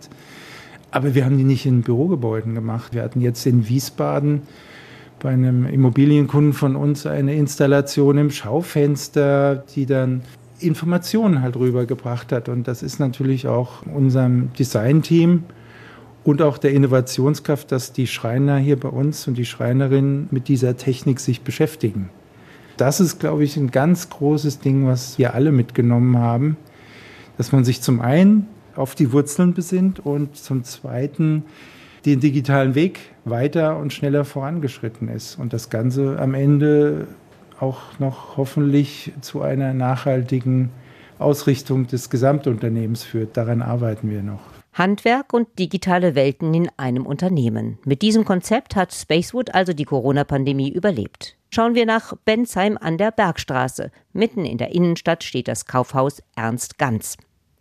aber 0.90 1.14
wir 1.14 1.24
haben 1.24 1.38
die 1.38 1.44
nicht 1.44 1.66
in 1.66 1.82
Bürogebäuden 1.82 2.54
gemacht. 2.54 2.94
Wir 2.94 3.02
hatten 3.02 3.20
jetzt 3.20 3.46
in 3.46 3.68
Wiesbaden 3.68 4.42
bei 5.20 5.30
einem 5.30 5.66
Immobilienkunden 5.66 6.52
von 6.52 6.76
uns 6.76 7.06
eine 7.06 7.34
Installation 7.34 8.18
im 8.18 8.30
Schaufenster, 8.30 9.64
die 9.74 9.86
dann 9.86 10.22
Informationen 10.58 11.42
halt 11.42 11.56
rübergebracht 11.56 12.32
hat. 12.32 12.48
Und 12.48 12.68
das 12.68 12.82
ist 12.82 12.98
natürlich 12.98 13.46
auch 13.46 13.82
unserem 13.86 14.52
Designteam 14.58 15.44
und 16.24 16.42
auch 16.42 16.58
der 16.58 16.72
Innovationskraft, 16.72 17.72
dass 17.72 17.92
die 17.92 18.06
Schreiner 18.06 18.58
hier 18.58 18.78
bei 18.78 18.88
uns 18.88 19.26
und 19.26 19.38
die 19.38 19.46
Schreinerinnen 19.46 20.28
mit 20.30 20.48
dieser 20.48 20.76
Technik 20.76 21.20
sich 21.20 21.42
beschäftigen 21.42 22.10
das 22.80 23.00
ist, 23.00 23.18
glaube 23.18 23.44
ich, 23.44 23.56
ein 23.56 23.70
ganz 23.70 24.08
großes 24.08 24.60
Ding, 24.60 24.86
was 24.86 25.18
wir 25.18 25.34
alle 25.34 25.52
mitgenommen 25.52 26.16
haben, 26.18 26.56
dass 27.36 27.52
man 27.52 27.64
sich 27.64 27.82
zum 27.82 28.00
einen 28.00 28.48
auf 28.74 28.94
die 28.94 29.12
Wurzeln 29.12 29.52
besinnt 29.54 30.00
und 30.00 30.36
zum 30.36 30.64
zweiten 30.64 31.44
den 32.06 32.20
digitalen 32.20 32.74
Weg 32.74 33.00
weiter 33.24 33.76
und 33.76 33.92
schneller 33.92 34.24
vorangeschritten 34.24 35.08
ist 35.08 35.38
und 35.38 35.52
das 35.52 35.68
Ganze 35.68 36.18
am 36.18 36.32
Ende 36.32 37.06
auch 37.58 37.98
noch 37.98 38.38
hoffentlich 38.38 39.12
zu 39.20 39.42
einer 39.42 39.74
nachhaltigen 39.74 40.70
Ausrichtung 41.18 41.86
des 41.86 42.08
Gesamtunternehmens 42.08 43.02
führt. 43.02 43.36
Daran 43.36 43.60
arbeiten 43.60 44.10
wir 44.10 44.22
noch. 44.22 44.40
Handwerk 44.72 45.34
und 45.34 45.58
digitale 45.58 46.14
Welten 46.14 46.54
in 46.54 46.70
einem 46.78 47.04
Unternehmen. 47.04 47.78
Mit 47.84 48.00
diesem 48.00 48.24
Konzept 48.24 48.76
hat 48.76 48.94
Spacewood 48.94 49.54
also 49.54 49.74
die 49.74 49.84
Corona-Pandemie 49.84 50.72
überlebt. 50.72 51.36
Schauen 51.52 51.74
wir 51.74 51.84
nach 51.84 52.14
Bensheim 52.24 52.78
an 52.80 52.96
der 52.96 53.10
Bergstraße. 53.10 53.90
Mitten 54.12 54.44
in 54.44 54.56
der 54.56 54.72
Innenstadt 54.72 55.24
steht 55.24 55.48
das 55.48 55.66
Kaufhaus 55.66 56.22
Ernst 56.36 56.78
Ganz. 56.78 57.16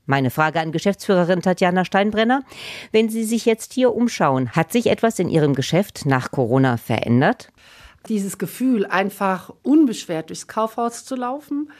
Meine 0.06 0.30
Frage 0.30 0.60
an 0.60 0.72
Geschäftsführerin 0.72 1.42
Tatjana 1.42 1.86
Steinbrenner. 1.86 2.44
Wenn 2.92 3.10
Sie 3.10 3.24
sich 3.24 3.46
jetzt 3.46 3.74
hier 3.74 3.96
umschauen, 3.96 4.52
hat 4.52 4.72
sich 4.72 4.88
etwas 4.88 5.18
in 5.18 5.28
Ihrem 5.28 5.56
Geschäft 5.56 6.06
nach 6.06 6.30
Corona 6.30 6.78
verändert? 6.78 7.52
Dieses 8.08 8.38
Gefühl, 8.38 8.86
einfach 8.86 9.52
unbeschwert 9.64 10.30
durchs 10.30 10.48
Kaufhaus 10.48 11.04
zu 11.04 11.16
laufen. 11.16 11.72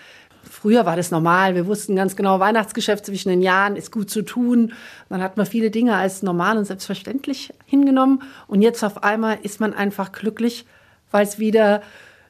Früher 0.42 0.88
war 0.88 0.96
das 0.96 1.12
normal. 1.12 1.54
Wir 1.54 1.68
wussten 1.68 1.96
ganz 1.96 2.16
genau, 2.16 2.40
Weihnachtsgeschäft 2.40 3.06
zwischen 3.06 3.30
den 3.30 3.42
Jahren 3.42 3.76
ist 3.76 3.92
gut 3.92 4.10
zu 4.10 4.24
tun. 4.24 4.74
Dann 5.10 5.22
hat 5.22 5.38
man 5.38 5.46
viele 5.46 5.70
Dinge 5.70 5.96
als 5.96 6.24
normal 6.24 6.58
und 6.58 6.66
selbstverständlich 6.66 7.54
hingenommen. 7.66 8.24
Und 8.48 8.64
jetzt 8.64 8.84
auf 8.84 9.04
einmal 9.04 9.38
ist 9.44 9.60
man 9.60 9.76
einfach 9.76 10.12
glücklich, 10.12 10.66
weil 11.12 11.26
es 11.26 11.40
wieder 11.40 11.82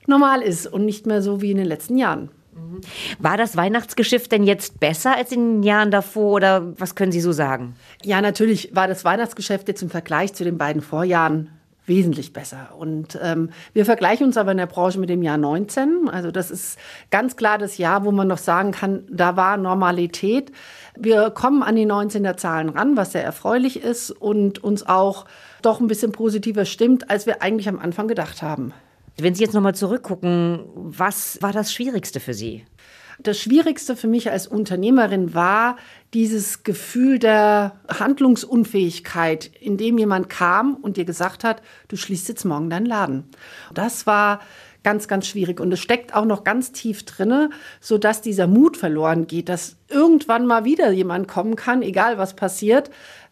normal 0.08 0.42
ist 0.42 0.68
und 0.68 0.86
nicht 0.86 1.06
mehr 1.06 1.22
so 1.22 1.42
wie 1.42 1.52
in 1.52 1.58
den 1.58 1.68
letzten 1.68 1.98
Jahren. 1.98 2.30
War 3.20 3.38
das 3.38 3.56
Weihnachtsgeschäft 3.56 4.32
denn 4.32 4.44
jetzt 4.44 4.80
besser 4.80 5.16
als 5.16 5.32
in 5.32 5.62
den 5.62 5.64
Jahren 5.64 5.92
davor 5.92 6.34
oder 6.34 6.80
was 6.80 6.96
können 6.96 7.12
Sie 7.12 7.22
so 7.22 7.32
sagen? 7.32 7.76
Ja, 8.04 8.22
natürlich 8.22 8.76
war 8.76 8.88
das 8.88 9.06
Weihnachtsgeschäft 9.06 9.68
jetzt 9.68 9.82
im 9.82 9.90
Vergleich 9.90 10.34
zu 10.34 10.44
den 10.44 10.58
beiden 10.58 10.82
Vorjahren 10.82 11.50
wesentlich 11.90 12.32
besser. 12.32 12.70
Und 12.78 13.20
ähm, 13.22 13.50
wir 13.74 13.84
vergleichen 13.84 14.26
uns 14.26 14.38
aber 14.38 14.52
in 14.52 14.58
der 14.58 14.68
Branche 14.68 15.00
mit 15.00 15.10
dem 15.10 15.22
Jahr 15.22 15.38
19. 15.38 16.08
Also 16.10 16.32
das 16.32 16.52
ist 16.52 16.80
ganz 17.12 17.36
klar 17.36 17.58
das 17.58 17.78
Jahr, 17.78 18.06
wo 18.06 18.12
man 18.12 18.30
noch 18.30 18.38
sagen 18.38 18.72
kann, 18.72 19.04
da 19.10 19.36
war 19.36 19.58
Normalität. 19.58 20.54
Wir 20.98 21.32
kommen 21.32 21.64
an 21.64 21.76
die 21.76 21.86
19er 21.86 22.38
Zahlen 22.38 22.70
ran, 22.70 22.96
was 22.96 23.12
sehr 23.12 23.24
erfreulich 23.24 23.84
ist 23.84 24.12
und 24.12 24.64
uns 24.64 24.88
auch 24.88 25.26
doch 25.62 25.82
ein 25.82 25.88
bisschen 25.88 26.14
positiver 26.14 26.64
stimmt, 26.64 27.10
als 27.10 27.26
wir 27.26 27.42
eigentlich 27.42 27.68
am 27.68 27.80
Anfang 27.80 28.08
gedacht 28.08 28.42
haben. 28.42 28.72
Wenn 29.18 29.36
Sie 29.36 29.44
jetzt 29.44 29.54
nochmal 29.54 29.76
zurückgucken, 29.76 30.62
was 30.76 31.42
war 31.42 31.52
das 31.52 31.74
Schwierigste 31.74 32.22
für 32.22 32.34
Sie? 32.34 32.64
Das 33.22 33.38
Schwierigste 33.38 33.98
für 33.98 34.08
mich 34.08 34.32
als 34.32 34.48
Unternehmerin 34.48 35.34
war 35.34 35.76
dieses 36.14 36.64
Gefühl 36.64 37.20
der 37.20 37.76
Handlungsunfähigkeit, 37.90 39.52
in 39.60 39.76
dem 39.76 39.98
jemand 39.98 40.30
kam 40.30 40.76
und 40.76 40.96
dir 40.96 41.04
gesagt 41.04 41.44
hat, 41.44 41.62
du 41.90 41.98
schließt 41.98 42.30
jetzt 42.30 42.46
morgen 42.46 42.70
deinen 42.70 42.86
Laden. 42.86 43.26
Das 43.74 44.08
war 44.08 44.40
ganz, 44.84 45.08
ganz 45.08 45.28
schwierig. 45.28 45.60
Und 45.60 45.72
es 45.72 45.80
steckt 45.80 46.16
auch 46.16 46.26
noch 46.26 46.44
ganz 46.44 46.72
tief 46.72 47.04
drinne, 47.04 47.50
sodass 47.82 48.22
dieser 48.22 48.48
Mut 48.48 48.78
verloren 48.78 49.28
geht, 49.28 49.50
dass 49.50 49.76
irgendwann 49.90 50.46
mal 50.46 50.66
wieder 50.66 50.92
jemand 50.92 51.28
kommen 51.28 51.56
kann, 51.56 51.82
egal 51.82 52.18
was 52.18 52.36
passiert, 52.36 52.90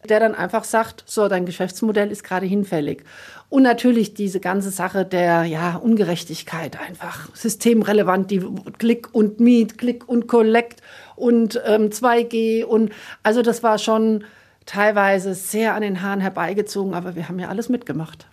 der 0.07 0.19
dann 0.19 0.35
einfach 0.35 0.63
sagt, 0.63 1.03
so, 1.05 1.27
dein 1.27 1.45
Geschäftsmodell 1.45 2.11
ist 2.11 2.23
gerade 2.23 2.45
hinfällig. 2.45 3.03
Und 3.49 3.63
natürlich 3.63 4.13
diese 4.13 4.39
ganze 4.39 4.71
Sache 4.71 5.05
der 5.05 5.45
ja, 5.45 5.75
Ungerechtigkeit, 5.75 6.79
einfach 6.79 7.33
systemrelevant, 7.33 8.29
die 8.29 8.45
Click 8.77 9.13
und 9.13 9.39
Meet, 9.39 9.77
Click 9.77 10.07
und 10.07 10.27
Collect 10.27 10.81
und 11.15 11.61
ähm, 11.65 11.89
2G. 11.89 12.63
Und 12.65 12.91
also 13.23 13.41
das 13.41 13.63
war 13.63 13.77
schon 13.77 14.25
teilweise 14.65 15.33
sehr 15.33 15.75
an 15.75 15.81
den 15.81 16.01
Haaren 16.01 16.19
herbeigezogen, 16.19 16.93
aber 16.93 17.15
wir 17.15 17.29
haben 17.29 17.39
ja 17.39 17.47
alles 17.47 17.69
mitgemacht. 17.69 18.27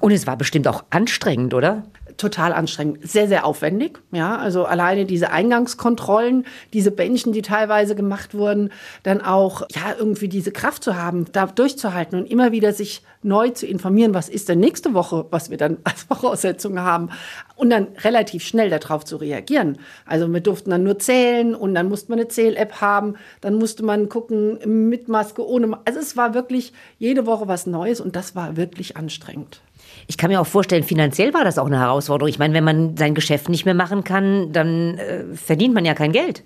Und 0.00 0.12
es 0.12 0.26
war 0.26 0.36
bestimmt 0.36 0.68
auch 0.68 0.84
anstrengend, 0.90 1.54
oder? 1.54 1.84
Total 2.16 2.52
anstrengend, 2.52 3.08
sehr, 3.08 3.28
sehr 3.28 3.44
aufwendig. 3.44 4.00
Ja, 4.12 4.36
also 4.36 4.64
alleine 4.64 5.04
diese 5.04 5.30
Eingangskontrollen, 5.30 6.46
diese 6.72 6.90
Bändchen, 6.90 7.32
die 7.32 7.42
teilweise 7.42 7.94
gemacht 7.94 8.34
wurden, 8.34 8.70
dann 9.02 9.20
auch, 9.20 9.62
ja, 9.74 9.94
irgendwie 9.98 10.28
diese 10.28 10.52
Kraft 10.52 10.84
zu 10.84 10.96
haben, 10.96 11.26
da 11.32 11.46
durchzuhalten 11.46 12.18
und 12.18 12.30
immer 12.30 12.52
wieder 12.52 12.72
sich 12.72 13.02
neu 13.22 13.50
zu 13.50 13.66
informieren, 13.66 14.14
was 14.14 14.28
ist 14.28 14.48
denn 14.48 14.60
nächste 14.60 14.94
Woche, 14.94 15.26
was 15.30 15.50
wir 15.50 15.56
dann 15.56 15.78
als 15.84 16.02
Voraussetzung 16.08 16.78
haben 16.78 17.10
und 17.56 17.70
dann 17.70 17.88
relativ 18.02 18.44
schnell 18.44 18.70
darauf 18.70 19.04
zu 19.04 19.16
reagieren. 19.16 19.78
Also 20.06 20.28
wir 20.28 20.40
durften 20.40 20.70
dann 20.70 20.84
nur 20.84 20.98
zählen 20.98 21.54
und 21.54 21.74
dann 21.74 21.88
musste 21.88 22.10
man 22.10 22.18
eine 22.18 22.28
Zähl-App 22.28 22.80
haben, 22.80 23.16
dann 23.40 23.54
musste 23.54 23.84
man 23.84 24.08
gucken 24.08 24.58
mit 24.88 25.08
Maske, 25.08 25.46
ohne. 25.46 25.78
Also 25.84 26.00
es 26.00 26.16
war 26.16 26.34
wirklich 26.34 26.72
jede 26.98 27.26
Woche 27.26 27.48
was 27.48 27.66
Neues 27.66 28.00
und 28.00 28.14
das 28.16 28.36
war 28.36 28.56
wirklich 28.56 28.96
anstrengend. 28.96 29.60
Ich 30.06 30.18
kann 30.18 30.30
mir 30.30 30.40
auch 30.40 30.46
vorstellen, 30.46 30.82
finanziell 30.82 31.32
war 31.34 31.44
das 31.44 31.58
auch 31.58 31.66
eine 31.66 31.78
Herausforderung. 31.78 32.28
Ich 32.28 32.38
meine, 32.38 32.54
wenn 32.54 32.64
man 32.64 32.96
sein 32.96 33.14
Geschäft 33.14 33.48
nicht 33.48 33.64
mehr 33.64 33.74
machen 33.74 34.04
kann, 34.04 34.52
dann 34.52 34.98
äh, 34.98 35.24
verdient 35.34 35.74
man 35.74 35.84
ja 35.84 35.94
kein 35.94 36.12
Geld. 36.12 36.42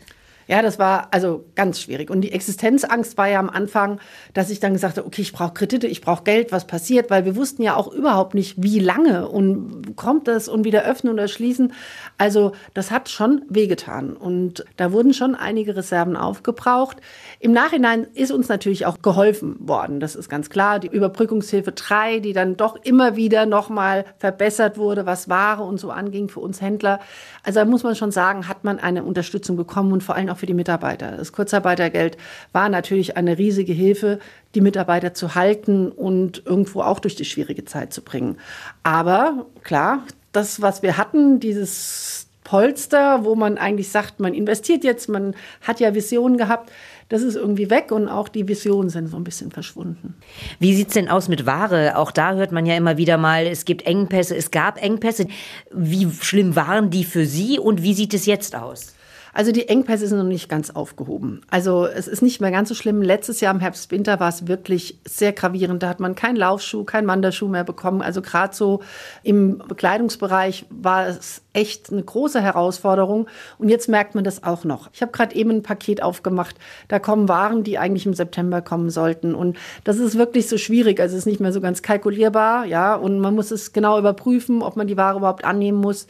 Ja, 0.49 0.63
das 0.63 0.79
war 0.79 1.09
also 1.11 1.45
ganz 1.55 1.79
schwierig. 1.79 2.11
Und 2.11 2.23
die 2.23 2.33
Existenzangst 2.33 3.19
war 3.19 3.29
ja 3.29 3.39
am 3.39 3.51
Anfang, 3.51 4.01
dass 4.33 4.49
ich 4.49 4.61
dann 4.61 4.73
gesagt 4.73 4.97
habe, 4.97 5.07
okay, 5.07 5.21
ich 5.21 5.33
brauche 5.35 5.53
Kredite, 5.53 5.87
ich 5.87 6.01
brauche 6.01 6.25
Geld, 6.25 6.53
was 6.53 6.67
passiert, 6.67 7.11
weil 7.11 7.27
wir 7.27 7.37
wussten 7.37 7.63
ja 7.63 7.77
auch 7.77 7.93
überhaupt 7.93 8.33
nicht, 8.35 8.55
wie 8.57 8.79
lange 8.79 9.29
und 9.29 9.95
kommt 9.97 10.27
das 10.27 10.49
und 10.49 10.65
wieder 10.65 10.85
öffnen 10.85 11.13
oder 11.13 11.29
schließen. 11.29 11.75
Also 12.17 12.53
das 12.73 12.91
hat 12.91 13.11
schon 13.11 13.43
wehgetan. 13.51 14.17
Und 14.17 14.65
da 14.79 14.91
wurden 14.91 15.13
schon 15.13 15.35
einige 15.35 15.77
Reserven 15.77 16.17
aufgebraucht. 16.17 16.97
Im 17.41 17.53
Nachhinein 17.53 18.07
ist 18.15 18.33
uns 18.33 18.49
natürlich 18.49 18.87
auch 18.87 19.03
geholfen 19.03 19.57
worden. 19.69 20.01
Das 20.01 20.17
ist 20.17 20.31
ganz 20.31 20.49
klar. 20.49 20.79
Die 20.79 20.89
Überbrückungshilfe 20.89 21.73
3, 21.73 22.21
die 22.21 22.33
dann 22.33 22.57
doch 22.57 22.77
immer 22.85 23.17
wieder 23.17 23.45
nochmal 23.45 24.07
verbessert 24.17 24.79
wurde, 24.79 25.05
was 25.05 25.29
Ware 25.29 25.63
und 25.63 25.79
so 25.79 25.91
anging 25.91 26.31
für 26.31 26.41
uns 26.41 26.63
Händler. 26.63 27.01
Also 27.43 27.61
da 27.61 27.67
muss 27.67 27.83
man 27.83 27.95
schon 27.95 28.13
sagen, 28.13 28.49
hat 28.49 28.65
man 28.65 28.79
eine 28.79 29.05
Unterstützung 29.05 29.57
bekommen 29.57 29.93
und 29.93 30.03
vor 30.03 30.15
allem 30.15 30.31
auch 30.31 30.38
für 30.39 30.47
die 30.47 30.55
Mitarbeiter. 30.55 31.17
Das 31.17 31.33
Kurzarbeitergeld 31.33 32.17
war 32.53 32.69
natürlich 32.69 33.17
eine 33.17 33.39
riesige 33.39 33.73
Hilfe, 33.73 34.19
die 34.55 34.61
Mitarbeiter 34.61 35.15
zu 35.15 35.35
halten 35.35 35.91
und 35.91 36.43
irgendwo 36.47 36.81
auch 36.81 37.01
durch 37.01 37.17
die 37.17 37.25
schwierige 37.25 37.65
Zeit 37.65 37.93
zu 37.93 38.03
bringen. 38.03 38.37
Aber 38.83 39.47
klar, 39.63 40.05
das, 40.33 40.63
was 40.63 40.83
wir 40.83 40.97
hatten, 40.97 41.41
dieses 41.41 42.29
Polster, 42.49 43.25
wo 43.25 43.35
man 43.35 43.59
eigentlich 43.59 43.91
sagt, 43.91 44.21
man 44.21 44.33
investiert 44.33 44.83
jetzt, 44.83 45.11
man 45.11 45.35
hat 45.61 45.81
ja 45.81 45.95
Visionen 45.95 46.39
gehabt, 46.39 46.73
das 47.11 47.21
ist 47.21 47.37
irgendwie 47.37 47.69
weg 47.69 47.93
und 47.93 48.09
auch 48.09 48.29
die 48.29 48.49
Visionen 48.49 48.89
sind 48.89 49.09
so 49.09 49.19
ein 49.19 49.25
bisschen 49.25 49.51
verschwunden. 49.51 50.15
Wie 50.59 50.75
sieht 50.75 50.89
es 50.89 50.95
denn 50.95 51.11
aus 51.11 51.29
mit 51.29 51.45
Ware? 51.45 51.97
Auch 51.97 52.11
da 52.11 52.35
hört 52.35 52.53
man 52.53 52.65
ja 52.65 52.75
immer 52.75 52.97
wieder 52.97 53.19
mal, 53.19 53.47
es 53.47 53.67
gibt 53.67 53.87
Engpässe, 53.87 54.35
es 54.35 54.51
gab 54.51 54.83
Engpässe. 54.83 55.27
Wie 55.73 56.11
schlimm 56.23 56.57
waren 56.57 56.89
die 56.89 57.05
für 57.05 57.27
Sie 57.27 57.59
und 57.59 57.83
wie 57.83 57.93
sieht 57.93 58.15
es 58.15 58.25
jetzt 58.25 58.57
aus? 58.57 58.95
Also 59.33 59.53
die 59.53 59.69
Engpässe 59.69 60.07
sind 60.07 60.19
noch 60.19 60.25
nicht 60.25 60.49
ganz 60.49 60.71
aufgehoben. 60.71 61.43
Also 61.51 61.87
es 61.87 62.09
ist 62.09 62.23
nicht 62.23 62.41
mehr 62.41 62.51
ganz 62.51 62.69
so 62.69 62.75
schlimm. 62.75 63.03
Letztes 63.03 63.41
Jahr 63.41 63.55
im 63.55 63.61
Herbst, 63.61 63.91
Winter 63.91 64.21
war 64.21 64.29
es 64.29 64.47
wirklich 64.49 64.99
sehr 65.05 65.33
gravierend. 65.33 65.83
Da 65.83 65.89
hat 65.89 66.01
man 66.01 66.15
keinen 66.15 66.37
Laufschuh, 66.37 66.85
keinen 66.85 67.07
Wanderschuh 67.07 67.49
mehr 67.49 67.65
bekommen. 67.65 68.03
Also 68.03 68.23
gerade 68.23 68.55
so 68.55 68.81
im 69.23 69.59
Bekleidungsbereich 69.67 70.67
war 70.71 71.09
es 71.09 71.43
echt 71.59 71.91
eine 71.93 72.03
große 72.03 72.41
Herausforderung. 72.41 73.27
Und 73.59 73.69
jetzt 73.69 73.89
merkt 73.89 74.15
man 74.15 74.23
das 74.23 74.45
auch 74.45 74.63
noch. 74.63 74.89
Ich 74.93 75.03
habe 75.03 75.11
gerade 75.11 75.35
eben 75.35 75.51
ein 75.51 75.63
Paket 75.63 76.03
aufgemacht. 76.03 76.55
Da 76.87 77.01
kommen 77.01 77.29
Waren, 77.29 77.65
die 77.65 77.79
eigentlich 77.79 78.07
im 78.07 78.15
September 78.15 78.63
kommen 78.63 78.91
sollten. 78.91 79.35
Und 79.35 79.57
das 79.83 79.99
ist 79.99 80.17
wirklich 80.17 80.49
so 80.49 80.57
schwierig. 80.57 81.01
Also 81.01 81.17
es 81.17 81.23
ist 81.23 81.27
nicht 81.27 81.41
mehr 81.41 81.53
so 81.53 81.61
ganz 81.61 81.83
kalkulierbar. 81.83 82.65
Ja, 82.65 82.95
und 82.95 83.19
man 83.19 83.35
muss 83.35 83.51
es 83.51 83.73
genau 83.73 83.99
überprüfen, 83.99 84.63
ob 84.63 84.77
man 84.77 84.87
die 84.87 84.97
Ware 84.97 85.19
überhaupt 85.19 85.45
annehmen 85.45 85.81
muss. 85.81 86.07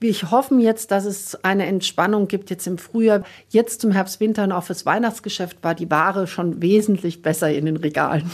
Wir 0.00 0.12
hoffen 0.12 0.58
jetzt, 0.58 0.90
dass 0.90 1.04
es 1.04 1.44
eine 1.44 1.66
Entspannung 1.66 2.26
gibt 2.26 2.50
jetzt 2.50 2.66
im 2.66 2.78
Frühjahr. 2.78 3.22
Jetzt 3.50 3.80
zum 3.80 3.92
Herbst, 3.92 4.18
Winter 4.18 4.42
und 4.44 4.52
auch 4.52 4.64
fürs 4.64 4.84
Weihnachtsgeschäft 4.84 5.62
war 5.62 5.76
die 5.76 5.90
Ware 5.90 6.26
schon 6.26 6.60
wesentlich 6.60 7.22
besser 7.22 7.52
in 7.52 7.66
den 7.66 7.76
Regalen. 7.76 8.28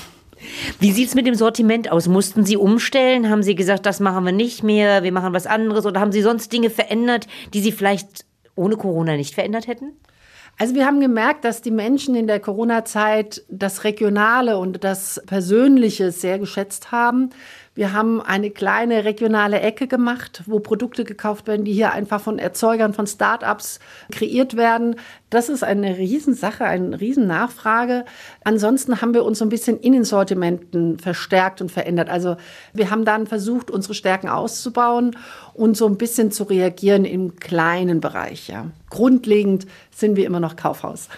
Wie 0.81 0.93
sieht 0.93 1.09
es 1.09 1.15
mit 1.15 1.27
dem 1.27 1.35
Sortiment 1.35 1.91
aus? 1.91 2.09
Mussten 2.09 2.45
Sie 2.45 2.57
umstellen? 2.57 3.31
Haben 3.31 3.43
Sie 3.43 3.55
gesagt, 3.55 3.87
das 3.87 4.01
machen 4.01 4.25
wir 4.25 4.33
nicht 4.33 4.63
mehr, 4.63 5.03
wir 5.03 5.13
machen 5.13 5.33
was 5.33 5.47
anderes? 5.47 5.87
Oder 5.87 6.01
haben 6.01 6.13
Sie 6.13 6.23
sonst 6.23 6.53
Dinge 6.53 6.71
verändert, 6.71 7.27
die 7.53 7.61
Sie 7.61 7.73
vielleicht 7.73 8.25
ohne 8.57 8.77
Corona 8.77 9.17
nicht 9.17 9.35
verändert 9.35 9.67
hätten? 9.67 9.93
Also 10.57 10.75
wir 10.75 10.87
haben 10.87 11.01
gemerkt, 11.01 11.45
dass 11.45 11.63
die 11.63 11.73
Menschen 11.73 12.15
in 12.15 12.29
der 12.29 12.39
Corona-Zeit 12.39 13.43
das 13.49 13.83
Regionale 13.83 14.57
und 14.59 14.85
das 14.85 15.21
Persönliche 15.27 16.13
sehr 16.13 16.39
geschätzt 16.39 16.93
haben. 16.93 17.31
Wir 17.77 17.93
haben 17.93 18.21
eine 18.21 18.51
kleine 18.51 19.05
regionale 19.05 19.59
Ecke 19.59 19.89
gemacht, 19.89 20.45
wo 20.47 20.61
Produkte 20.61 21.03
gekauft 21.03 21.49
werden, 21.49 21.65
die 21.65 21.73
hier 21.73 21.93
einfach 21.93 22.21
von 22.21 22.39
Erzeugern, 22.39 22.95
von 22.95 23.09
Start-ups 23.09 23.81
kreiert 24.13 24.57
werden. 24.57 24.95
Das 25.29 25.49
ist 25.49 25.65
eine 25.65 25.99
Riesensache, 25.99 26.65
eine 26.65 27.01
Riesennachfrage. 27.01 28.05
Ansonsten 28.45 29.01
haben 29.01 29.13
wir 29.13 29.25
uns 29.25 29.41
so 29.41 29.45
ein 29.45 29.49
bisschen 29.49 29.81
in 29.81 29.93
den 29.93 30.05
Sortimenten 30.05 31.01
verstärkt 31.01 31.61
und 31.61 31.73
verändert. 31.73 32.11
Also 32.11 32.37
wir 32.73 32.91
haben 32.91 33.05
dann 33.05 33.27
versucht, 33.27 33.73
unsere 33.73 33.95
Stärken 33.95 34.29
auszubauen 34.29 35.17
und 35.53 35.77
so 35.77 35.87
ein 35.87 35.99
bisschen 35.99 36.31
zu 36.31 36.45
reagieren 36.45 37.05
im 37.05 37.35
kleinen 37.37 38.01
Bereich. 38.01 38.47
Ja. 38.47 38.67
Grundlegend 38.89 39.67
sind 39.91 40.15
wir 40.15 40.27
immer 40.27 40.39
noch 40.39 40.55
Kaufhaus. 40.55 41.09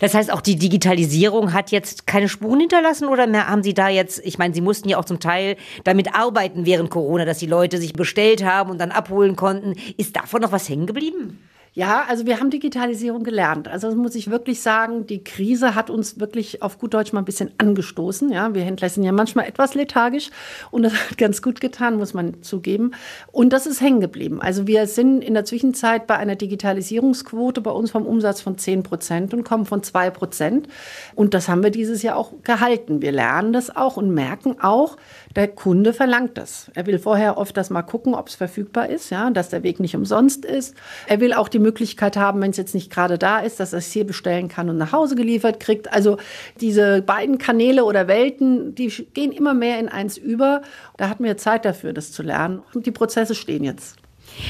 Das 0.00 0.14
heißt, 0.14 0.32
auch 0.32 0.40
die 0.40 0.56
Digitalisierung 0.56 1.52
hat 1.52 1.70
jetzt 1.70 2.06
keine 2.06 2.28
Spuren 2.28 2.60
hinterlassen 2.60 3.08
oder 3.08 3.26
mehr 3.26 3.48
haben 3.48 3.62
Sie 3.62 3.74
da 3.74 3.88
jetzt, 3.88 4.20
ich 4.24 4.38
meine, 4.38 4.54
Sie 4.54 4.60
mussten 4.60 4.88
ja 4.88 4.98
auch 4.98 5.04
zum 5.04 5.20
Teil 5.20 5.56
damit 5.84 6.14
arbeiten 6.14 6.66
während 6.66 6.90
Corona, 6.90 7.24
dass 7.24 7.38
die 7.38 7.46
Leute 7.46 7.78
sich 7.78 7.92
bestellt 7.92 8.44
haben 8.44 8.70
und 8.70 8.78
dann 8.78 8.90
abholen 8.90 9.36
konnten. 9.36 9.74
Ist 9.96 10.16
davon 10.16 10.42
noch 10.42 10.52
was 10.52 10.68
hängen 10.68 10.86
geblieben? 10.86 11.38
Ja, 11.76 12.06
also 12.08 12.24
wir 12.24 12.40
haben 12.40 12.48
Digitalisierung 12.48 13.22
gelernt. 13.22 13.68
Also 13.68 13.94
muss 13.94 14.14
ich 14.14 14.30
wirklich 14.30 14.62
sagen, 14.62 15.06
die 15.06 15.22
Krise 15.22 15.74
hat 15.74 15.90
uns 15.90 16.18
wirklich 16.18 16.62
auf 16.62 16.78
gut 16.78 16.94
Deutsch 16.94 17.12
mal 17.12 17.20
ein 17.20 17.26
bisschen 17.26 17.50
angestoßen. 17.58 18.32
Ja, 18.32 18.54
wir 18.54 18.62
Händler 18.62 18.88
sind 18.88 19.02
ja 19.02 19.12
manchmal 19.12 19.46
etwas 19.46 19.74
lethargisch 19.74 20.30
und 20.70 20.84
das 20.84 20.94
hat 20.94 21.18
ganz 21.18 21.42
gut 21.42 21.60
getan, 21.60 21.98
muss 21.98 22.14
man 22.14 22.42
zugeben. 22.42 22.92
Und 23.30 23.52
das 23.52 23.66
ist 23.66 23.82
hängen 23.82 24.00
geblieben. 24.00 24.40
Also 24.40 24.66
wir 24.66 24.86
sind 24.86 25.20
in 25.20 25.34
der 25.34 25.44
Zwischenzeit 25.44 26.06
bei 26.06 26.16
einer 26.16 26.34
Digitalisierungsquote 26.34 27.60
bei 27.60 27.72
uns 27.72 27.90
vom 27.90 28.06
Umsatz 28.06 28.40
von 28.40 28.56
10 28.56 28.82
Prozent 28.82 29.34
und 29.34 29.44
kommen 29.44 29.66
von 29.66 29.82
2 29.82 30.08
Prozent. 30.08 30.68
Und 31.14 31.34
das 31.34 31.46
haben 31.46 31.62
wir 31.62 31.70
dieses 31.70 32.02
Jahr 32.02 32.16
auch 32.16 32.32
gehalten. 32.42 33.02
Wir 33.02 33.12
lernen 33.12 33.52
das 33.52 33.76
auch 33.76 33.98
und 33.98 34.14
merken 34.14 34.56
auch, 34.62 34.96
der 35.34 35.48
Kunde 35.48 35.92
verlangt 35.92 36.38
das. 36.38 36.70
Er 36.72 36.86
will 36.86 36.98
vorher 36.98 37.36
oft 37.36 37.54
das 37.54 37.68
mal 37.68 37.82
gucken, 37.82 38.14
ob 38.14 38.28
es 38.28 38.34
verfügbar 38.34 38.88
ist, 38.88 39.10
ja, 39.10 39.28
dass 39.28 39.50
der 39.50 39.62
Weg 39.62 39.78
nicht 39.78 39.94
umsonst 39.94 40.46
ist. 40.46 40.74
Er 41.06 41.20
will 41.20 41.34
auch 41.34 41.50
die 41.50 41.65
Möglichkeit 41.66 42.16
haben, 42.16 42.40
wenn 42.40 42.50
es 42.50 42.56
jetzt 42.56 42.74
nicht 42.74 42.92
gerade 42.92 43.18
da 43.18 43.40
ist, 43.40 43.58
dass 43.58 43.72
er 43.72 43.80
es 43.80 43.90
hier 43.90 44.06
bestellen 44.06 44.48
kann 44.48 44.70
und 44.70 44.78
nach 44.78 44.92
Hause 44.92 45.16
geliefert 45.16 45.58
kriegt. 45.58 45.92
Also 45.92 46.16
diese 46.60 47.02
beiden 47.02 47.38
Kanäle 47.38 47.84
oder 47.84 48.06
Welten, 48.06 48.74
die 48.74 48.88
gehen 49.14 49.32
immer 49.32 49.52
mehr 49.52 49.80
in 49.80 49.88
eins 49.88 50.16
über. 50.16 50.62
Da 50.96 51.08
hatten 51.08 51.24
wir 51.24 51.36
Zeit 51.36 51.64
dafür, 51.64 51.92
das 51.92 52.12
zu 52.12 52.22
lernen. 52.22 52.62
Und 52.72 52.86
die 52.86 52.92
Prozesse 52.92 53.34
stehen 53.34 53.64
jetzt. 53.64 53.96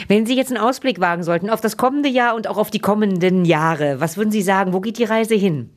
Wenn 0.09 0.27
Sie 0.27 0.37
jetzt 0.37 0.51
einen 0.51 0.63
Ausblick 0.63 1.01
wagen 1.01 1.23
sollten 1.23 1.51
auf 1.51 1.61
das 1.61 1.77
kommende 1.77 2.09
Jahr 2.09 2.35
und 2.35 2.49
auch 2.49 2.59
auf 2.59 2.71
die 2.71 2.81
kommenden 2.81 3.45
Jahre, 3.45 4.01
was 4.01 4.17
würden 4.17 4.31
Sie 4.31 4.43
sagen? 4.43 4.73
Wo 4.73 4.81
geht 4.81 4.99
die 4.99 5.05
Reise 5.05 5.35
hin? 5.35 5.71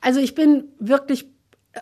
Also 0.00 0.20
ich 0.20 0.34
bin 0.34 0.64
wirklich 0.78 1.33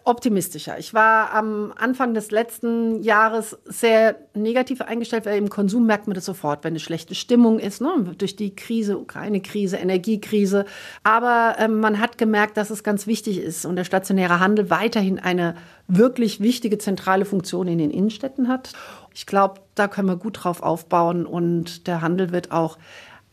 optimistischer. 0.05 0.79
Ich 0.79 0.95
war 0.95 1.33
am 1.33 1.73
Anfang 1.77 2.15
des 2.15 2.31
letzten 2.31 3.03
Jahres 3.03 3.59
sehr 3.65 4.17
negativ 4.35 4.81
eingestellt, 4.81 5.27
weil 5.27 5.39
im 5.39 5.51
Konsum 5.51 5.87
merkt 5.87 6.07
man 6.07 6.15
das 6.15 6.25
sofort, 6.25 6.65
wenn 6.65 6.73
eine 6.73 6.81
schlechte 6.81 7.15
Stimmung 7.15 7.59
ist, 7.59 7.81
ne? 7.81 8.15
durch 8.17 8.37
die 8.37 8.55
Krise, 8.55 8.99
Ukraine-Krise, 8.99 9.77
Energiekrise. 9.77 10.65
Aber 11.03 11.57
ähm, 11.59 11.81
man 11.81 12.01
hat 12.01 12.19
gemerkt, 12.19 12.57
dass 12.57 12.71
es 12.71 12.83
ganz 12.83 13.07
wichtig 13.07 13.39
ist 13.39 13.67
und 13.67 13.77
der 13.77 13.85
stationäre 13.85 14.41
Handel 14.41 14.71
weiterhin 14.71 15.19
eine 15.19 15.55
wirklich 15.89 16.41
wichtige 16.41 16.79
zentrale 16.79 17.25
Funktion 17.25 17.69
in 17.69 17.79
den 17.79 17.91
Innenstädten 17.91 18.49
hat. 18.49 18.73
Ich 19.15 19.27
glaube, 19.27 19.61
da 19.75 19.89
können 19.89 20.09
wir 20.09 20.17
gut 20.17 20.45
drauf 20.45 20.63
aufbauen 20.63 21.27
und 21.27 21.87
der 21.87 22.01
Handel 22.01 22.33
wird 22.33 22.51
auch 22.51 22.79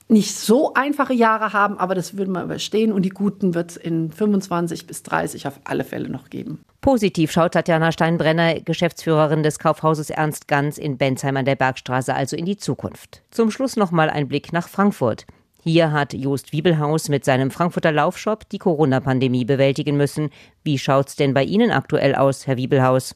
nicht 0.09 0.35
so 0.35 0.73
einfache 0.73 1.13
Jahre 1.13 1.53
haben, 1.53 1.77
aber 1.77 1.93
das 1.93 2.17
würden 2.17 2.33
wir 2.33 2.43
überstehen 2.43 2.91
und 2.91 3.03
die 3.03 3.09
guten 3.09 3.53
wird 3.53 3.71
es 3.71 3.77
in 3.77 4.11
25 4.11 4.87
bis 4.87 5.03
30 5.03 5.47
auf 5.47 5.59
alle 5.63 5.83
Fälle 5.83 6.09
noch 6.09 6.29
geben. 6.29 6.63
Positiv 6.81 7.31
schaut 7.31 7.53
Tatjana 7.53 7.91
Steinbrenner, 7.91 8.59
Geschäftsführerin 8.61 9.43
des 9.43 9.59
Kaufhauses 9.59 10.09
Ernst 10.09 10.47
Ganz 10.47 10.77
in 10.77 10.97
Bensheim 10.97 11.37
an 11.37 11.45
der 11.45 11.55
Bergstraße, 11.55 12.13
also 12.15 12.35
in 12.35 12.45
die 12.45 12.57
Zukunft. 12.57 13.21
Zum 13.29 13.51
Schluss 13.51 13.75
noch 13.75 13.91
mal 13.91 14.09
ein 14.09 14.27
Blick 14.27 14.51
nach 14.51 14.67
Frankfurt. 14.67 15.25
Hier 15.61 15.91
hat 15.91 16.13
Jost 16.13 16.53
Wiebelhaus 16.53 17.09
mit 17.09 17.25
seinem 17.25 17.51
Frankfurter 17.51 17.91
Laufshop 17.91 18.49
die 18.49 18.59
Corona-Pandemie 18.59 19.45
bewältigen 19.45 19.97
müssen. 19.97 20.29
Wie 20.63 20.79
schaut's 20.79 21.17
denn 21.17 21.33
bei 21.33 21.43
Ihnen 21.43 21.69
aktuell 21.69 22.15
aus, 22.15 22.47
Herr 22.47 22.57
Wiebelhaus? 22.57 23.15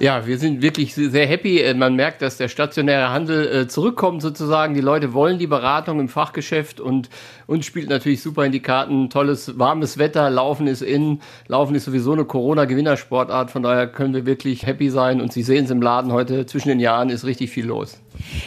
Ja, 0.00 0.26
wir 0.26 0.38
sind 0.38 0.60
wirklich 0.60 0.94
sehr 0.94 1.26
happy. 1.26 1.60
Äh, 1.60 1.74
man 1.74 1.94
merkt, 1.94 2.20
dass 2.20 2.36
der 2.36 2.48
stationäre 2.48 3.10
Handel 3.10 3.46
äh, 3.46 3.68
zurückkommt 3.68 4.22
sozusagen. 4.22 4.74
Die 4.74 4.80
Leute 4.80 5.12
wollen 5.12 5.38
die 5.38 5.46
Beratung 5.46 6.00
im 6.00 6.08
Fachgeschäft 6.08 6.80
und 6.80 7.08
uns 7.46 7.64
spielt 7.64 7.88
natürlich 7.88 8.20
super 8.20 8.44
in 8.44 8.50
die 8.50 8.60
Karten. 8.60 9.08
Tolles, 9.08 9.56
warmes 9.58 9.96
Wetter, 9.96 10.30
Laufen 10.30 10.66
ist 10.66 10.82
in. 10.82 11.20
Laufen 11.46 11.76
ist 11.76 11.84
sowieso 11.84 12.12
eine 12.12 12.24
Corona-Gewinnersportart. 12.24 13.52
Von 13.52 13.62
daher 13.62 13.86
können 13.86 14.14
wir 14.14 14.26
wirklich 14.26 14.66
happy 14.66 14.90
sein. 14.90 15.20
Und 15.20 15.32
Sie 15.32 15.42
sehen 15.42 15.66
es 15.66 15.70
im 15.70 15.80
Laden 15.80 16.12
heute, 16.12 16.44
zwischen 16.46 16.68
den 16.68 16.80
Jahren 16.80 17.08
ist 17.08 17.24
richtig 17.24 17.50
viel 17.50 17.66
los. 17.66 18.00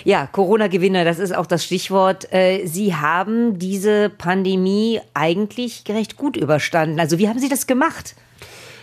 Ja, 0.03 0.27
Corona-Gewinner, 0.27 1.05
das 1.05 1.17
ist 1.17 1.33
auch 1.33 1.45
das 1.45 1.63
Stichwort. 1.63 2.31
Äh, 2.33 2.65
Sie 2.65 2.93
haben 2.93 3.57
diese 3.57 4.09
Pandemie 4.09 4.99
eigentlich 5.13 5.83
recht 5.87 6.17
gut 6.17 6.35
überstanden. 6.35 6.99
Also 6.99 7.19
wie 7.19 7.29
haben 7.29 7.39
Sie 7.39 7.49
das 7.49 7.67
gemacht? 7.67 8.15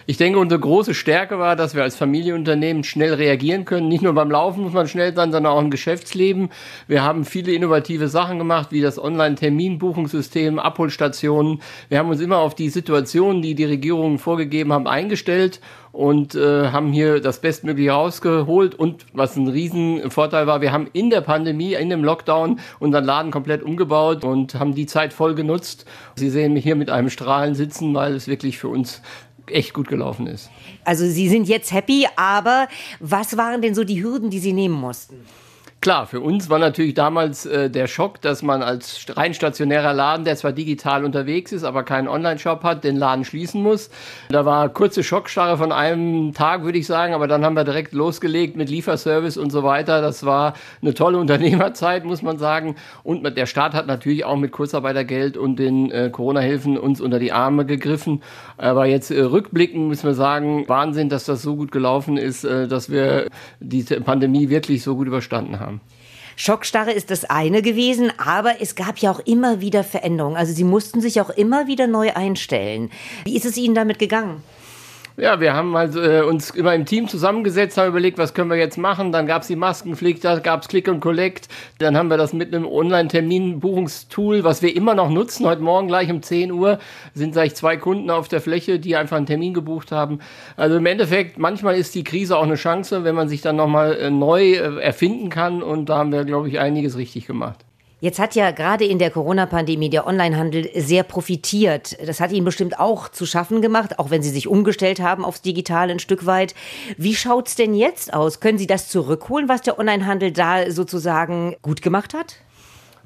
Ich 0.07 0.19
denke, 0.19 0.39
unsere 0.39 0.61
große 0.61 0.93
Stärke 0.93 1.39
war, 1.39 1.57
dass 1.57 1.75
wir 1.75 1.83
als 1.83 1.97
Familienunternehmen 1.97 2.85
schnell 2.85 3.15
reagieren 3.15 3.65
können. 3.65 3.89
Nicht 3.89 4.03
nur 4.03 4.13
beim 4.13 4.31
Laufen 4.31 4.63
muss 4.63 4.75
man 4.75 4.87
schnell 4.87 5.15
sein, 5.15 5.33
sondern 5.33 5.53
auch 5.53 5.61
im 5.61 5.71
Geschäftsleben. 5.71 6.51
Wir 6.87 7.03
haben 7.03 7.25
viele 7.25 7.53
innovative 7.53 8.09
Sachen 8.09 8.37
gemacht, 8.37 8.71
wie 8.71 8.83
das 8.83 9.03
Online-Terminbuchungssystem, 9.03 10.59
Abholstationen. 10.59 11.63
Wir 11.89 11.99
haben 11.99 12.11
uns 12.11 12.21
immer 12.21 12.37
auf 12.37 12.55
die 12.55 12.69
Situationen, 12.69 13.41
die 13.41 13.55
die 13.55 13.65
Regierungen 13.65 14.19
vorgegeben 14.19 14.75
haben, 14.75 14.87
eingestellt 14.87 15.61
und 15.91 16.35
äh, 16.35 16.69
haben 16.69 16.93
hier 16.93 17.21
das 17.21 17.41
Bestmögliche 17.41 17.93
rausgeholt. 17.93 18.75
Und 18.75 19.07
was 19.15 19.37
ein 19.37 19.49
Riesenvorteil 19.49 20.47
war, 20.47 20.61
wir 20.61 20.73
haben 20.73 20.89
in 20.93 21.09
der 21.09 21.23
Pandemie, 21.23 21.75
in 21.75 21.89
dem 21.89 22.05
Lockdown 22.05 22.61
unseren 22.79 23.05
Laden 23.05 23.31
komplett 23.31 23.63
umgebaut 23.63 24.23
und 24.23 24.57
haben 24.57 24.75
die 24.75 24.87
Zeit 24.87 25.15
voll 25.15 25.35
genutzt. 25.35 25.87
Sie 26.17 26.29
sehen 26.29 26.53
mich 26.53 26.65
hier 26.65 26.77
mit 26.77 26.91
einem 26.91 27.09
Strahlen 27.09 27.55
sitzen, 27.55 27.95
weil 27.95 28.15
es 28.15 28.29
wirklich 28.29 28.59
für 28.59 28.69
uns 28.69 29.01
echt 29.47 29.75
gut 29.75 29.89
gelaufen 29.89 30.27
ist. 30.27 30.51
Also 30.85 31.07
Sie 31.07 31.29
sind 31.29 31.49
jetzt 31.49 31.73
happy, 31.73 32.07
aber 32.17 32.69
was 33.01 33.37
waren 33.37 33.63
denn 33.63 33.75
so 33.75 33.85
die 33.85 34.03
Hürden, 34.03 34.31
die 34.31 34.39
Sie 34.39 34.53
nehmen 34.53 34.75
mussten? 34.75 35.25
Klar, 35.85 36.07
für 36.07 36.23
uns 36.23 36.49
war 36.49 36.59
natürlich 36.59 36.95
damals 36.95 37.45
äh, 37.45 37.69
der 37.69 37.89
Schock, 37.89 38.19
dass 38.23 38.43
man 38.43 38.63
als 38.63 39.05
rein 39.19 39.35
stationärer 39.35 39.93
Laden, 39.93 40.25
der 40.25 40.35
zwar 40.35 40.53
digital 40.53 41.05
unterwegs 41.05 41.53
ist, 41.53 41.63
aber 41.63 41.83
keinen 41.83 42.09
Online-Shop 42.09 42.65
hat, 42.65 42.85
den 42.85 42.97
Laden 42.97 43.27
schließen 43.27 43.63
muss. 43.63 43.91
Da 44.31 44.47
war 44.47 44.71
kurze 44.71 45.03
Schockstarre 45.03 45.59
von 45.59 45.73
einem 45.73 46.33
Tag, 46.33 46.63
würde 46.63 46.79
ich 46.79 46.87
sagen, 46.87 47.13
aber 47.13 47.29
dann 47.29 47.45
haben 47.45 47.53
wir 47.53 47.65
direkt 47.65 47.93
losgelegt 47.93 48.57
mit 48.57 48.71
Lieferservice 48.71 49.37
und 49.37 49.51
so 49.51 49.63
weiter. 49.63 50.01
Das 50.01 50.25
war 50.25 50.55
eine 50.81 50.95
tolle 50.95 51.19
Unternehmerzeit, 51.19 52.07
muss 52.07 52.23
man 52.23 52.39
sagen. 52.39 52.77
Und 53.03 53.37
der 53.37 53.45
Staat 53.45 53.75
hat 53.75 53.87
natürlich 53.87 54.25
auch 54.25 54.39
mit 54.39 54.53
Kurzarbeitergeld 54.53 55.37
und 55.37 55.59
den 55.59 55.91
äh, 55.91 56.09
Corona-Hilfen 56.09 56.79
uns 56.79 57.03
unter 57.03 57.19
die 57.19 57.33
Arme 57.33 57.67
gegriffen. 57.67 58.23
Aber 58.57 58.87
jetzt 58.87 59.11
äh, 59.11 59.21
rückblicken 59.21 59.89
müssen 59.89 60.07
wir 60.07 60.15
sagen, 60.15 60.67
Wahnsinn, 60.67 61.11
dass 61.11 61.27
das 61.27 61.43
so 61.43 61.57
gut 61.57 61.73
gelaufen 61.73 62.17
ist, 62.17 62.45
äh, 62.45 62.69
dass 62.69 62.89
wir 62.89 63.29
diese 63.61 64.01
Pandemie 64.01 64.49
wirklich 64.49 64.83
so 64.83 64.97
gut 64.97 65.09
überstanden 65.09 65.61
haben. 65.61 65.74
Schockstarre 66.37 66.93
ist 66.93 67.11
das 67.11 67.25
eine 67.25 67.63
gewesen, 67.63 68.13
aber 68.19 68.61
es 68.61 68.75
gab 68.75 68.99
ja 68.99 69.11
auch 69.11 69.21
immer 69.21 69.61
wieder 69.61 69.85
Veränderungen. 69.85 70.37
Also 70.37 70.53
Sie 70.53 70.65
mussten 70.65 71.01
sich 71.01 71.21
auch 71.21 71.31
immer 71.31 71.67
wieder 71.67 71.87
neu 71.87 72.13
einstellen. 72.13 72.91
Wie 73.25 73.37
ist 73.37 73.45
es 73.45 73.57
Ihnen 73.57 73.75
damit 73.75 73.99
gegangen? 73.99 74.43
Ja, 75.17 75.39
wir 75.39 75.55
haben 75.55 75.77
also, 75.77 76.01
äh, 76.03 76.23
uns 76.23 76.51
immer 76.51 76.75
im 76.75 76.87
Team 76.87 77.07
zusammengesetzt, 77.07 77.79
haben 77.79 77.87
überlegt, 77.87 78.19
was 78.19 78.35
können 78.35 78.51
wir 78.51 78.57
jetzt 78.57 78.79
machen. 78.79 79.13
Dann 79.13 79.29
gab 79.29 79.43
es 79.43 79.49
die 79.49 79.55
Maskenpflicht, 79.55 80.25
da 80.25 80.41
gab 80.41 80.63
es 80.63 80.69
Click 80.69 80.89
und 80.89 80.99
Collect. 80.99 81.47
Dann 81.79 81.97
haben 81.97 82.09
wir 82.09 82.17
das 82.17 82.33
mit 82.33 82.53
einem 82.53 82.67
Online-Terminbuchungstool, 82.67 84.43
was 84.43 84.61
wir 84.61 84.75
immer 84.75 84.97
noch 84.97 85.11
nutzen. 85.11 85.47
Heute 85.47 85.63
Morgen 85.63 85.87
gleich 85.87 86.11
um 86.11 86.21
10 86.21 86.51
Uhr 86.51 86.81
sind 87.15 87.31
gleich 87.31 87.55
zwei 87.55 87.77
Kunden 87.77 88.11
auf 88.11 88.27
der 88.27 88.41
Fläche, 88.41 88.81
die 88.81 88.97
einfach 88.97 89.17
einen 89.17 89.27
Termin 89.27 89.55
gebucht 89.55 89.93
haben. 89.93 90.19
Also 90.57 90.79
im 90.79 90.87
Endeffekt, 90.87 91.39
manchmal 91.39 91.77
ist 91.77 91.95
die 91.95 92.03
Krise 92.03 92.37
auch 92.37 92.43
eine 92.43 92.57
Chance, 92.57 93.05
wenn 93.05 93.15
man 93.15 93.29
sich 93.29 93.41
dann 93.41 93.55
nochmal 93.55 93.95
äh, 93.95 94.11
neu 94.11 94.55
äh, 94.55 94.81
erfinden 94.81 95.29
kann. 95.31 95.63
Und 95.63 95.91
da 95.91 95.99
haben 95.99 96.11
wir, 96.11 96.25
glaube 96.25 96.49
ich, 96.49 96.59
einiges 96.59 96.97
richtig 96.99 97.29
gemacht. 97.29 97.65
Jetzt 98.01 98.19
hat 98.19 98.35
ja 98.35 98.51
gerade 98.51 98.85
in 98.85 98.99
der 98.99 99.11
Corona-Pandemie 99.11 99.89
der 99.89 100.07
Onlinehandel 100.07 100.69
sehr 100.75 101.05
profitiert. 101.05 101.97
Das 102.07 102.21
hat 102.21 102.33
Ihnen 102.33 102.45
bestimmt 102.45 102.79
auch 102.79 103.09
zu 103.09 103.25
schaffen 103.25 103.63
gemacht, 103.63 103.99
auch 103.99 104.11
wenn 104.11 104.23
Sie 104.23 104.31
sich 104.31 104.47
umgestellt 104.47 105.01
haben 105.01 105.25
aufs 105.25 105.43
Digitale 105.43 105.93
ein 105.93 106.01
Stück 106.01 106.27
weit. 106.27 106.55
Wie 106.99 107.15
schaut's 107.15 107.55
denn 107.55 107.75
jetzt 107.75 108.13
aus? 108.13 108.41
Können 108.41 108.59
Sie 108.59 108.67
das 108.67 108.89
zurückholen, 108.89 109.49
was 109.49 109.63
der 109.63 109.79
Onlinehandel 109.79 110.33
da 110.33 110.71
sozusagen 110.71 111.57
gut 111.63 111.83
gemacht 111.83 112.15
hat? 112.15 112.44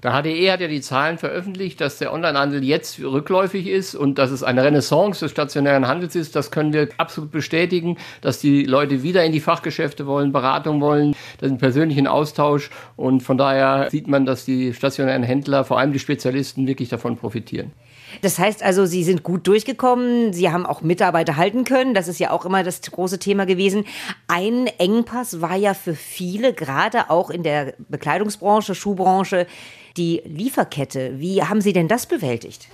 Der 0.02 0.12
HDE 0.12 0.52
hat 0.52 0.60
ja 0.60 0.68
die 0.68 0.80
Zahlen 0.80 1.18
veröffentlicht, 1.18 1.80
dass 1.80 1.98
der 1.98 2.12
Onlinehandel 2.12 2.62
jetzt 2.62 3.00
rückläufig 3.00 3.66
ist 3.66 3.96
und 3.96 4.16
dass 4.16 4.30
es 4.30 4.44
eine 4.44 4.62
Renaissance 4.62 5.24
des 5.24 5.32
stationären 5.32 5.88
Handels 5.88 6.14
ist. 6.14 6.36
Das 6.36 6.52
können 6.52 6.72
wir 6.72 6.88
absolut 6.98 7.32
bestätigen, 7.32 7.96
dass 8.20 8.38
die 8.38 8.64
Leute 8.64 9.02
wieder 9.02 9.24
in 9.24 9.32
die 9.32 9.40
Fachgeschäfte 9.40 10.06
wollen, 10.06 10.30
Beratung 10.30 10.80
wollen, 10.80 11.16
den 11.40 11.58
persönlichen 11.58 12.06
Austausch. 12.06 12.70
Und 12.94 13.24
von 13.24 13.38
daher 13.38 13.90
sieht 13.90 14.06
man, 14.06 14.24
dass 14.24 14.44
die 14.44 14.72
stationären 14.72 15.24
Händler, 15.24 15.64
vor 15.64 15.80
allem 15.80 15.92
die 15.92 15.98
Spezialisten, 15.98 16.68
wirklich 16.68 16.88
davon 16.88 17.16
profitieren. 17.16 17.72
Das 18.22 18.38
heißt 18.38 18.62
also, 18.62 18.86
Sie 18.86 19.04
sind 19.04 19.22
gut 19.22 19.46
durchgekommen, 19.46 20.32
Sie 20.32 20.50
haben 20.50 20.66
auch 20.66 20.82
Mitarbeiter 20.82 21.36
halten 21.36 21.64
können, 21.64 21.94
das 21.94 22.08
ist 22.08 22.18
ja 22.18 22.30
auch 22.30 22.44
immer 22.44 22.62
das 22.62 22.80
große 22.82 23.18
Thema 23.18 23.46
gewesen. 23.46 23.84
Ein 24.26 24.66
Engpass 24.78 25.40
war 25.40 25.56
ja 25.56 25.74
für 25.74 25.94
viele, 25.94 26.52
gerade 26.52 27.10
auch 27.10 27.30
in 27.30 27.42
der 27.42 27.74
Bekleidungsbranche, 27.88 28.74
Schuhbranche, 28.74 29.46
die 29.96 30.22
Lieferkette. 30.24 31.18
Wie 31.18 31.42
haben 31.42 31.60
Sie 31.60 31.72
denn 31.72 31.88
das 31.88 32.06
bewältigt? 32.06 32.68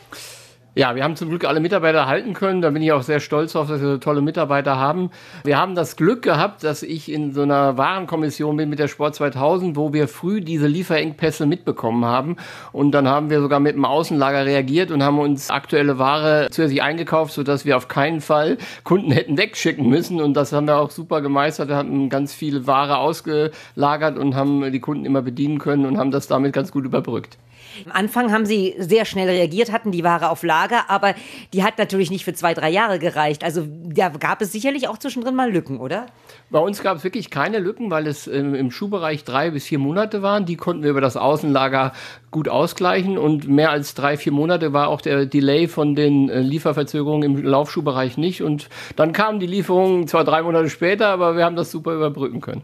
Ja, 0.77 0.97
wir 0.97 1.05
haben 1.05 1.15
zum 1.15 1.29
Glück 1.29 1.45
alle 1.45 1.61
Mitarbeiter 1.61 2.09
halten 2.09 2.33
können. 2.33 2.61
Da 2.61 2.71
bin 2.71 2.83
ich 2.83 2.91
auch 2.91 3.03
sehr 3.03 3.21
stolz 3.21 3.53
drauf, 3.53 3.69
dass 3.69 3.81
wir 3.81 3.91
so 3.93 3.99
tolle 3.99 4.21
Mitarbeiter 4.21 4.77
haben. 4.77 5.11
Wir 5.45 5.57
haben 5.57 5.77
das 5.77 5.95
Glück 5.95 6.23
gehabt, 6.23 6.65
dass 6.65 6.83
ich 6.83 7.13
in 7.13 7.33
so 7.33 7.43
einer 7.43 7.79
Warenkommission 7.79 8.57
bin 8.57 8.71
mit 8.71 8.81
der 8.81 8.89
Sport 8.89 9.15
2000, 9.15 9.77
wo 9.77 9.93
wir 9.93 10.09
früh 10.09 10.41
diese 10.41 10.67
Lieferengpässe 10.67 11.47
mitbekommen 11.47 12.05
haben. 12.05 12.39
Und 12.73 12.91
dann 12.91 13.07
haben 13.07 13.31
wir 13.31 13.41
sogar 13.41 13.61
mit 13.61 13.77
dem 13.77 13.85
Außenlager 13.85 14.47
reagiert 14.47 14.91
und 14.91 15.05
haben 15.05 15.21
uns 15.21 15.49
aktuelle 15.49 16.01
Ware 16.01 16.49
zusätzlich 16.51 16.83
eingekauft, 16.83 17.35
sodass 17.35 17.65
wir 17.65 17.77
auf 17.77 17.87
keinen 17.87 18.21
Fall 18.21 18.59
Kunden 18.83 19.13
hätten 19.13 19.39
wegschicken 19.39 19.89
müssen. 19.89 20.21
Und 20.21 20.35
das 20.35 20.53
haben 20.53 20.67
wir 20.67 20.79
auch 20.79 20.91
super 20.91 21.21
gemeistert. 21.21 21.69
Wir 21.69 21.77
hatten 21.77 22.09
ganz 22.09 22.35
viele 22.35 22.67
Ware 22.67 22.99
ausgelagert 22.99 24.19
und 24.19 24.35
haben 24.35 24.73
die 24.73 24.81
Kunden 24.81 25.05
immer 25.05 25.23
bedienen 25.23 25.61
können 25.61 25.87
und 25.87 25.99
haben 25.99 26.11
das 26.11 26.27
damit 26.27 26.53
ganz 26.53 26.73
gut 26.73 26.85
überbrückt. 26.85 27.39
Am 27.87 27.93
Anfang 27.93 28.33
haben 28.33 28.47
sie 28.47 28.75
sehr 28.79 29.05
schnell 29.05 29.29
reagiert, 29.29 29.73
hatten 29.73 29.93
die 29.93 30.05
Ware 30.05 30.31
auf 30.31 30.43
Lager, 30.43 30.89
aber 30.89 31.15
die 31.53 31.63
hat 31.63 31.79
natürlich 31.79 32.11
nicht 32.11 32.25
für 32.25 32.35
zwei, 32.35 32.55
drei 32.55 32.71
Jahre 32.71 32.99
gereicht. 32.99 33.45
Also 33.45 33.65
da 33.67 34.09
gab 34.09 34.43
es 34.43 34.53
sicherlich 34.53 34.89
auch 34.89 34.99
zwischendrin 34.99 35.35
mal 35.35 35.51
Lücken, 35.51 35.79
oder? 35.79 36.07
Bei 36.51 36.59
uns 36.59 36.83
gab 36.83 36.97
es 36.97 37.05
wirklich 37.05 37.31
keine 37.31 37.59
Lücken, 37.59 37.91
weil 37.91 38.07
es 38.07 38.27
im 38.27 38.71
Schuhbereich 38.71 39.25
drei 39.25 39.51
bis 39.51 39.65
vier 39.65 39.79
Monate 39.79 40.23
waren. 40.23 40.47
Die 40.47 40.57
konnten 40.57 40.83
wir 40.83 40.91
über 40.91 41.01
das 41.01 41.17
Außenlager 41.17 41.93
gut 42.31 42.49
ausgleichen 42.49 43.17
und 43.17 43.49
mehr 43.49 43.71
als 43.71 43.95
drei, 43.95 44.17
vier 44.17 44.33
Monate 44.33 44.73
war 44.73 44.89
auch 44.89 45.01
der 45.01 45.27
Delay 45.27 45.69
von 45.69 45.95
den 45.95 46.29
äh, 46.29 46.41
Lieferverzögerungen 46.41 47.39
im 47.39 47.45
Laufschuhbereich 47.45 48.17
nicht. 48.17 48.43
Und 48.43 48.69
dann 48.97 49.13
kamen 49.13 49.39
die 49.39 49.47
Lieferungen 49.47 50.09
zwar 50.09 50.25
drei 50.25 50.43
Monate 50.43 50.69
später, 50.69 51.09
aber 51.09 51.37
wir 51.37 51.45
haben 51.45 51.57
das 51.57 51.71
super 51.71 51.95
überbrücken 51.95 52.41
können. 52.41 52.63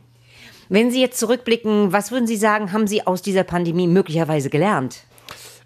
Wenn 0.72 0.92
Sie 0.92 1.00
jetzt 1.00 1.18
zurückblicken, 1.18 1.92
was 1.92 2.12
würden 2.12 2.28
Sie 2.28 2.37
sagen, 2.37 2.72
haben 2.72 2.87
Sie 2.87 3.04
aus 3.04 3.22
dieser 3.22 3.42
Pandemie 3.42 3.88
möglicherweise 3.88 4.50
gelernt? 4.50 5.00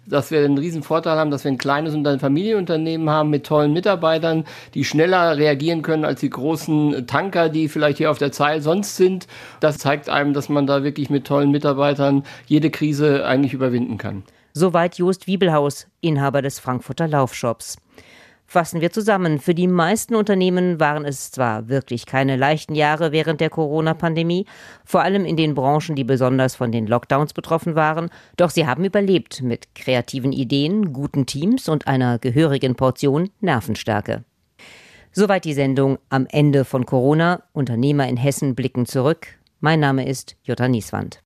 dass 0.07 0.29
wir 0.29 0.45
einen 0.45 0.59
riesen 0.59 0.83
Vorteil 0.83 1.17
haben, 1.17 1.31
dass 1.31 1.43
wir 1.43 1.51
ein 1.51 1.57
kleines 1.57 1.95
und 1.95 2.05
ein 2.07 2.19
Familienunternehmen 2.19 3.09
haben 3.09 3.31
mit 3.31 3.43
tollen 3.43 3.73
Mitarbeitern, 3.73 4.45
die 4.75 4.85
schneller 4.85 5.35
reagieren 5.35 5.81
können 5.81 6.05
als 6.05 6.19
die 6.19 6.29
großen 6.29 7.07
Tanker, 7.07 7.49
die 7.49 7.69
vielleicht 7.69 7.97
hier 7.97 8.11
auf 8.11 8.19
der 8.19 8.31
Zeil 8.31 8.61
sonst 8.61 8.97
sind. 8.97 9.25
Das 9.61 9.79
zeigt 9.79 10.07
einem, 10.07 10.33
dass 10.33 10.47
man 10.47 10.67
da 10.67 10.83
wirklich 10.83 11.09
mit 11.09 11.25
tollen 11.25 11.49
Mitarbeitern 11.49 12.23
jede 12.45 12.69
Krise 12.69 13.25
eigentlich 13.25 13.53
überwinden 13.53 13.97
kann. 13.97 14.21
Soweit 14.53 14.99
Jost 14.99 15.25
Wiebelhaus, 15.25 15.87
Inhaber 16.01 16.43
des 16.43 16.59
Frankfurter 16.59 17.07
Laufshops. 17.07 17.77
Fassen 18.47 18.79
wir 18.79 18.91
zusammen. 18.91 19.39
Für 19.39 19.55
die 19.55 19.67
meisten 19.67 20.15
Unternehmen 20.15 20.79
waren 20.79 21.03
es 21.03 21.31
zwar 21.31 21.67
wirklich 21.67 22.05
keine 22.05 22.35
leichten 22.35 22.75
Jahre 22.75 23.11
während 23.11 23.41
der 23.41 23.49
Corona-Pandemie, 23.49 24.45
vor 24.85 25.01
allem 25.01 25.25
in 25.25 25.35
den 25.35 25.55
Branchen, 25.55 25.95
die 25.95 26.03
besonders 26.03 26.55
von 26.55 26.71
den 26.71 26.85
Lockdowns 26.85 27.33
betroffen 27.33 27.75
waren, 27.75 28.09
doch 28.37 28.51
sie 28.51 28.67
haben 28.67 28.85
überlebt 28.85 29.41
mit 29.41 29.73
kreativen 29.73 30.31
Ideen, 30.31 30.93
guten 30.93 31.25
Teams 31.25 31.67
und 31.67 31.87
einer 31.87 32.19
gehörigen 32.19 32.75
Portion 32.75 33.29
Nervenstärke. 33.41 34.23
Soweit 35.11 35.45
die 35.45 35.53
Sendung 35.53 35.97
am 36.09 36.27
Ende 36.29 36.65
von 36.65 36.85
Corona. 36.85 37.43
Unternehmer 37.53 38.07
in 38.07 38.17
Hessen 38.17 38.53
blicken 38.53 38.85
zurück. 38.85 39.27
Mein 39.61 39.79
Name 39.79 40.05
ist 40.07 40.35
Jutta 40.43 40.67
Nieswand. 40.67 41.25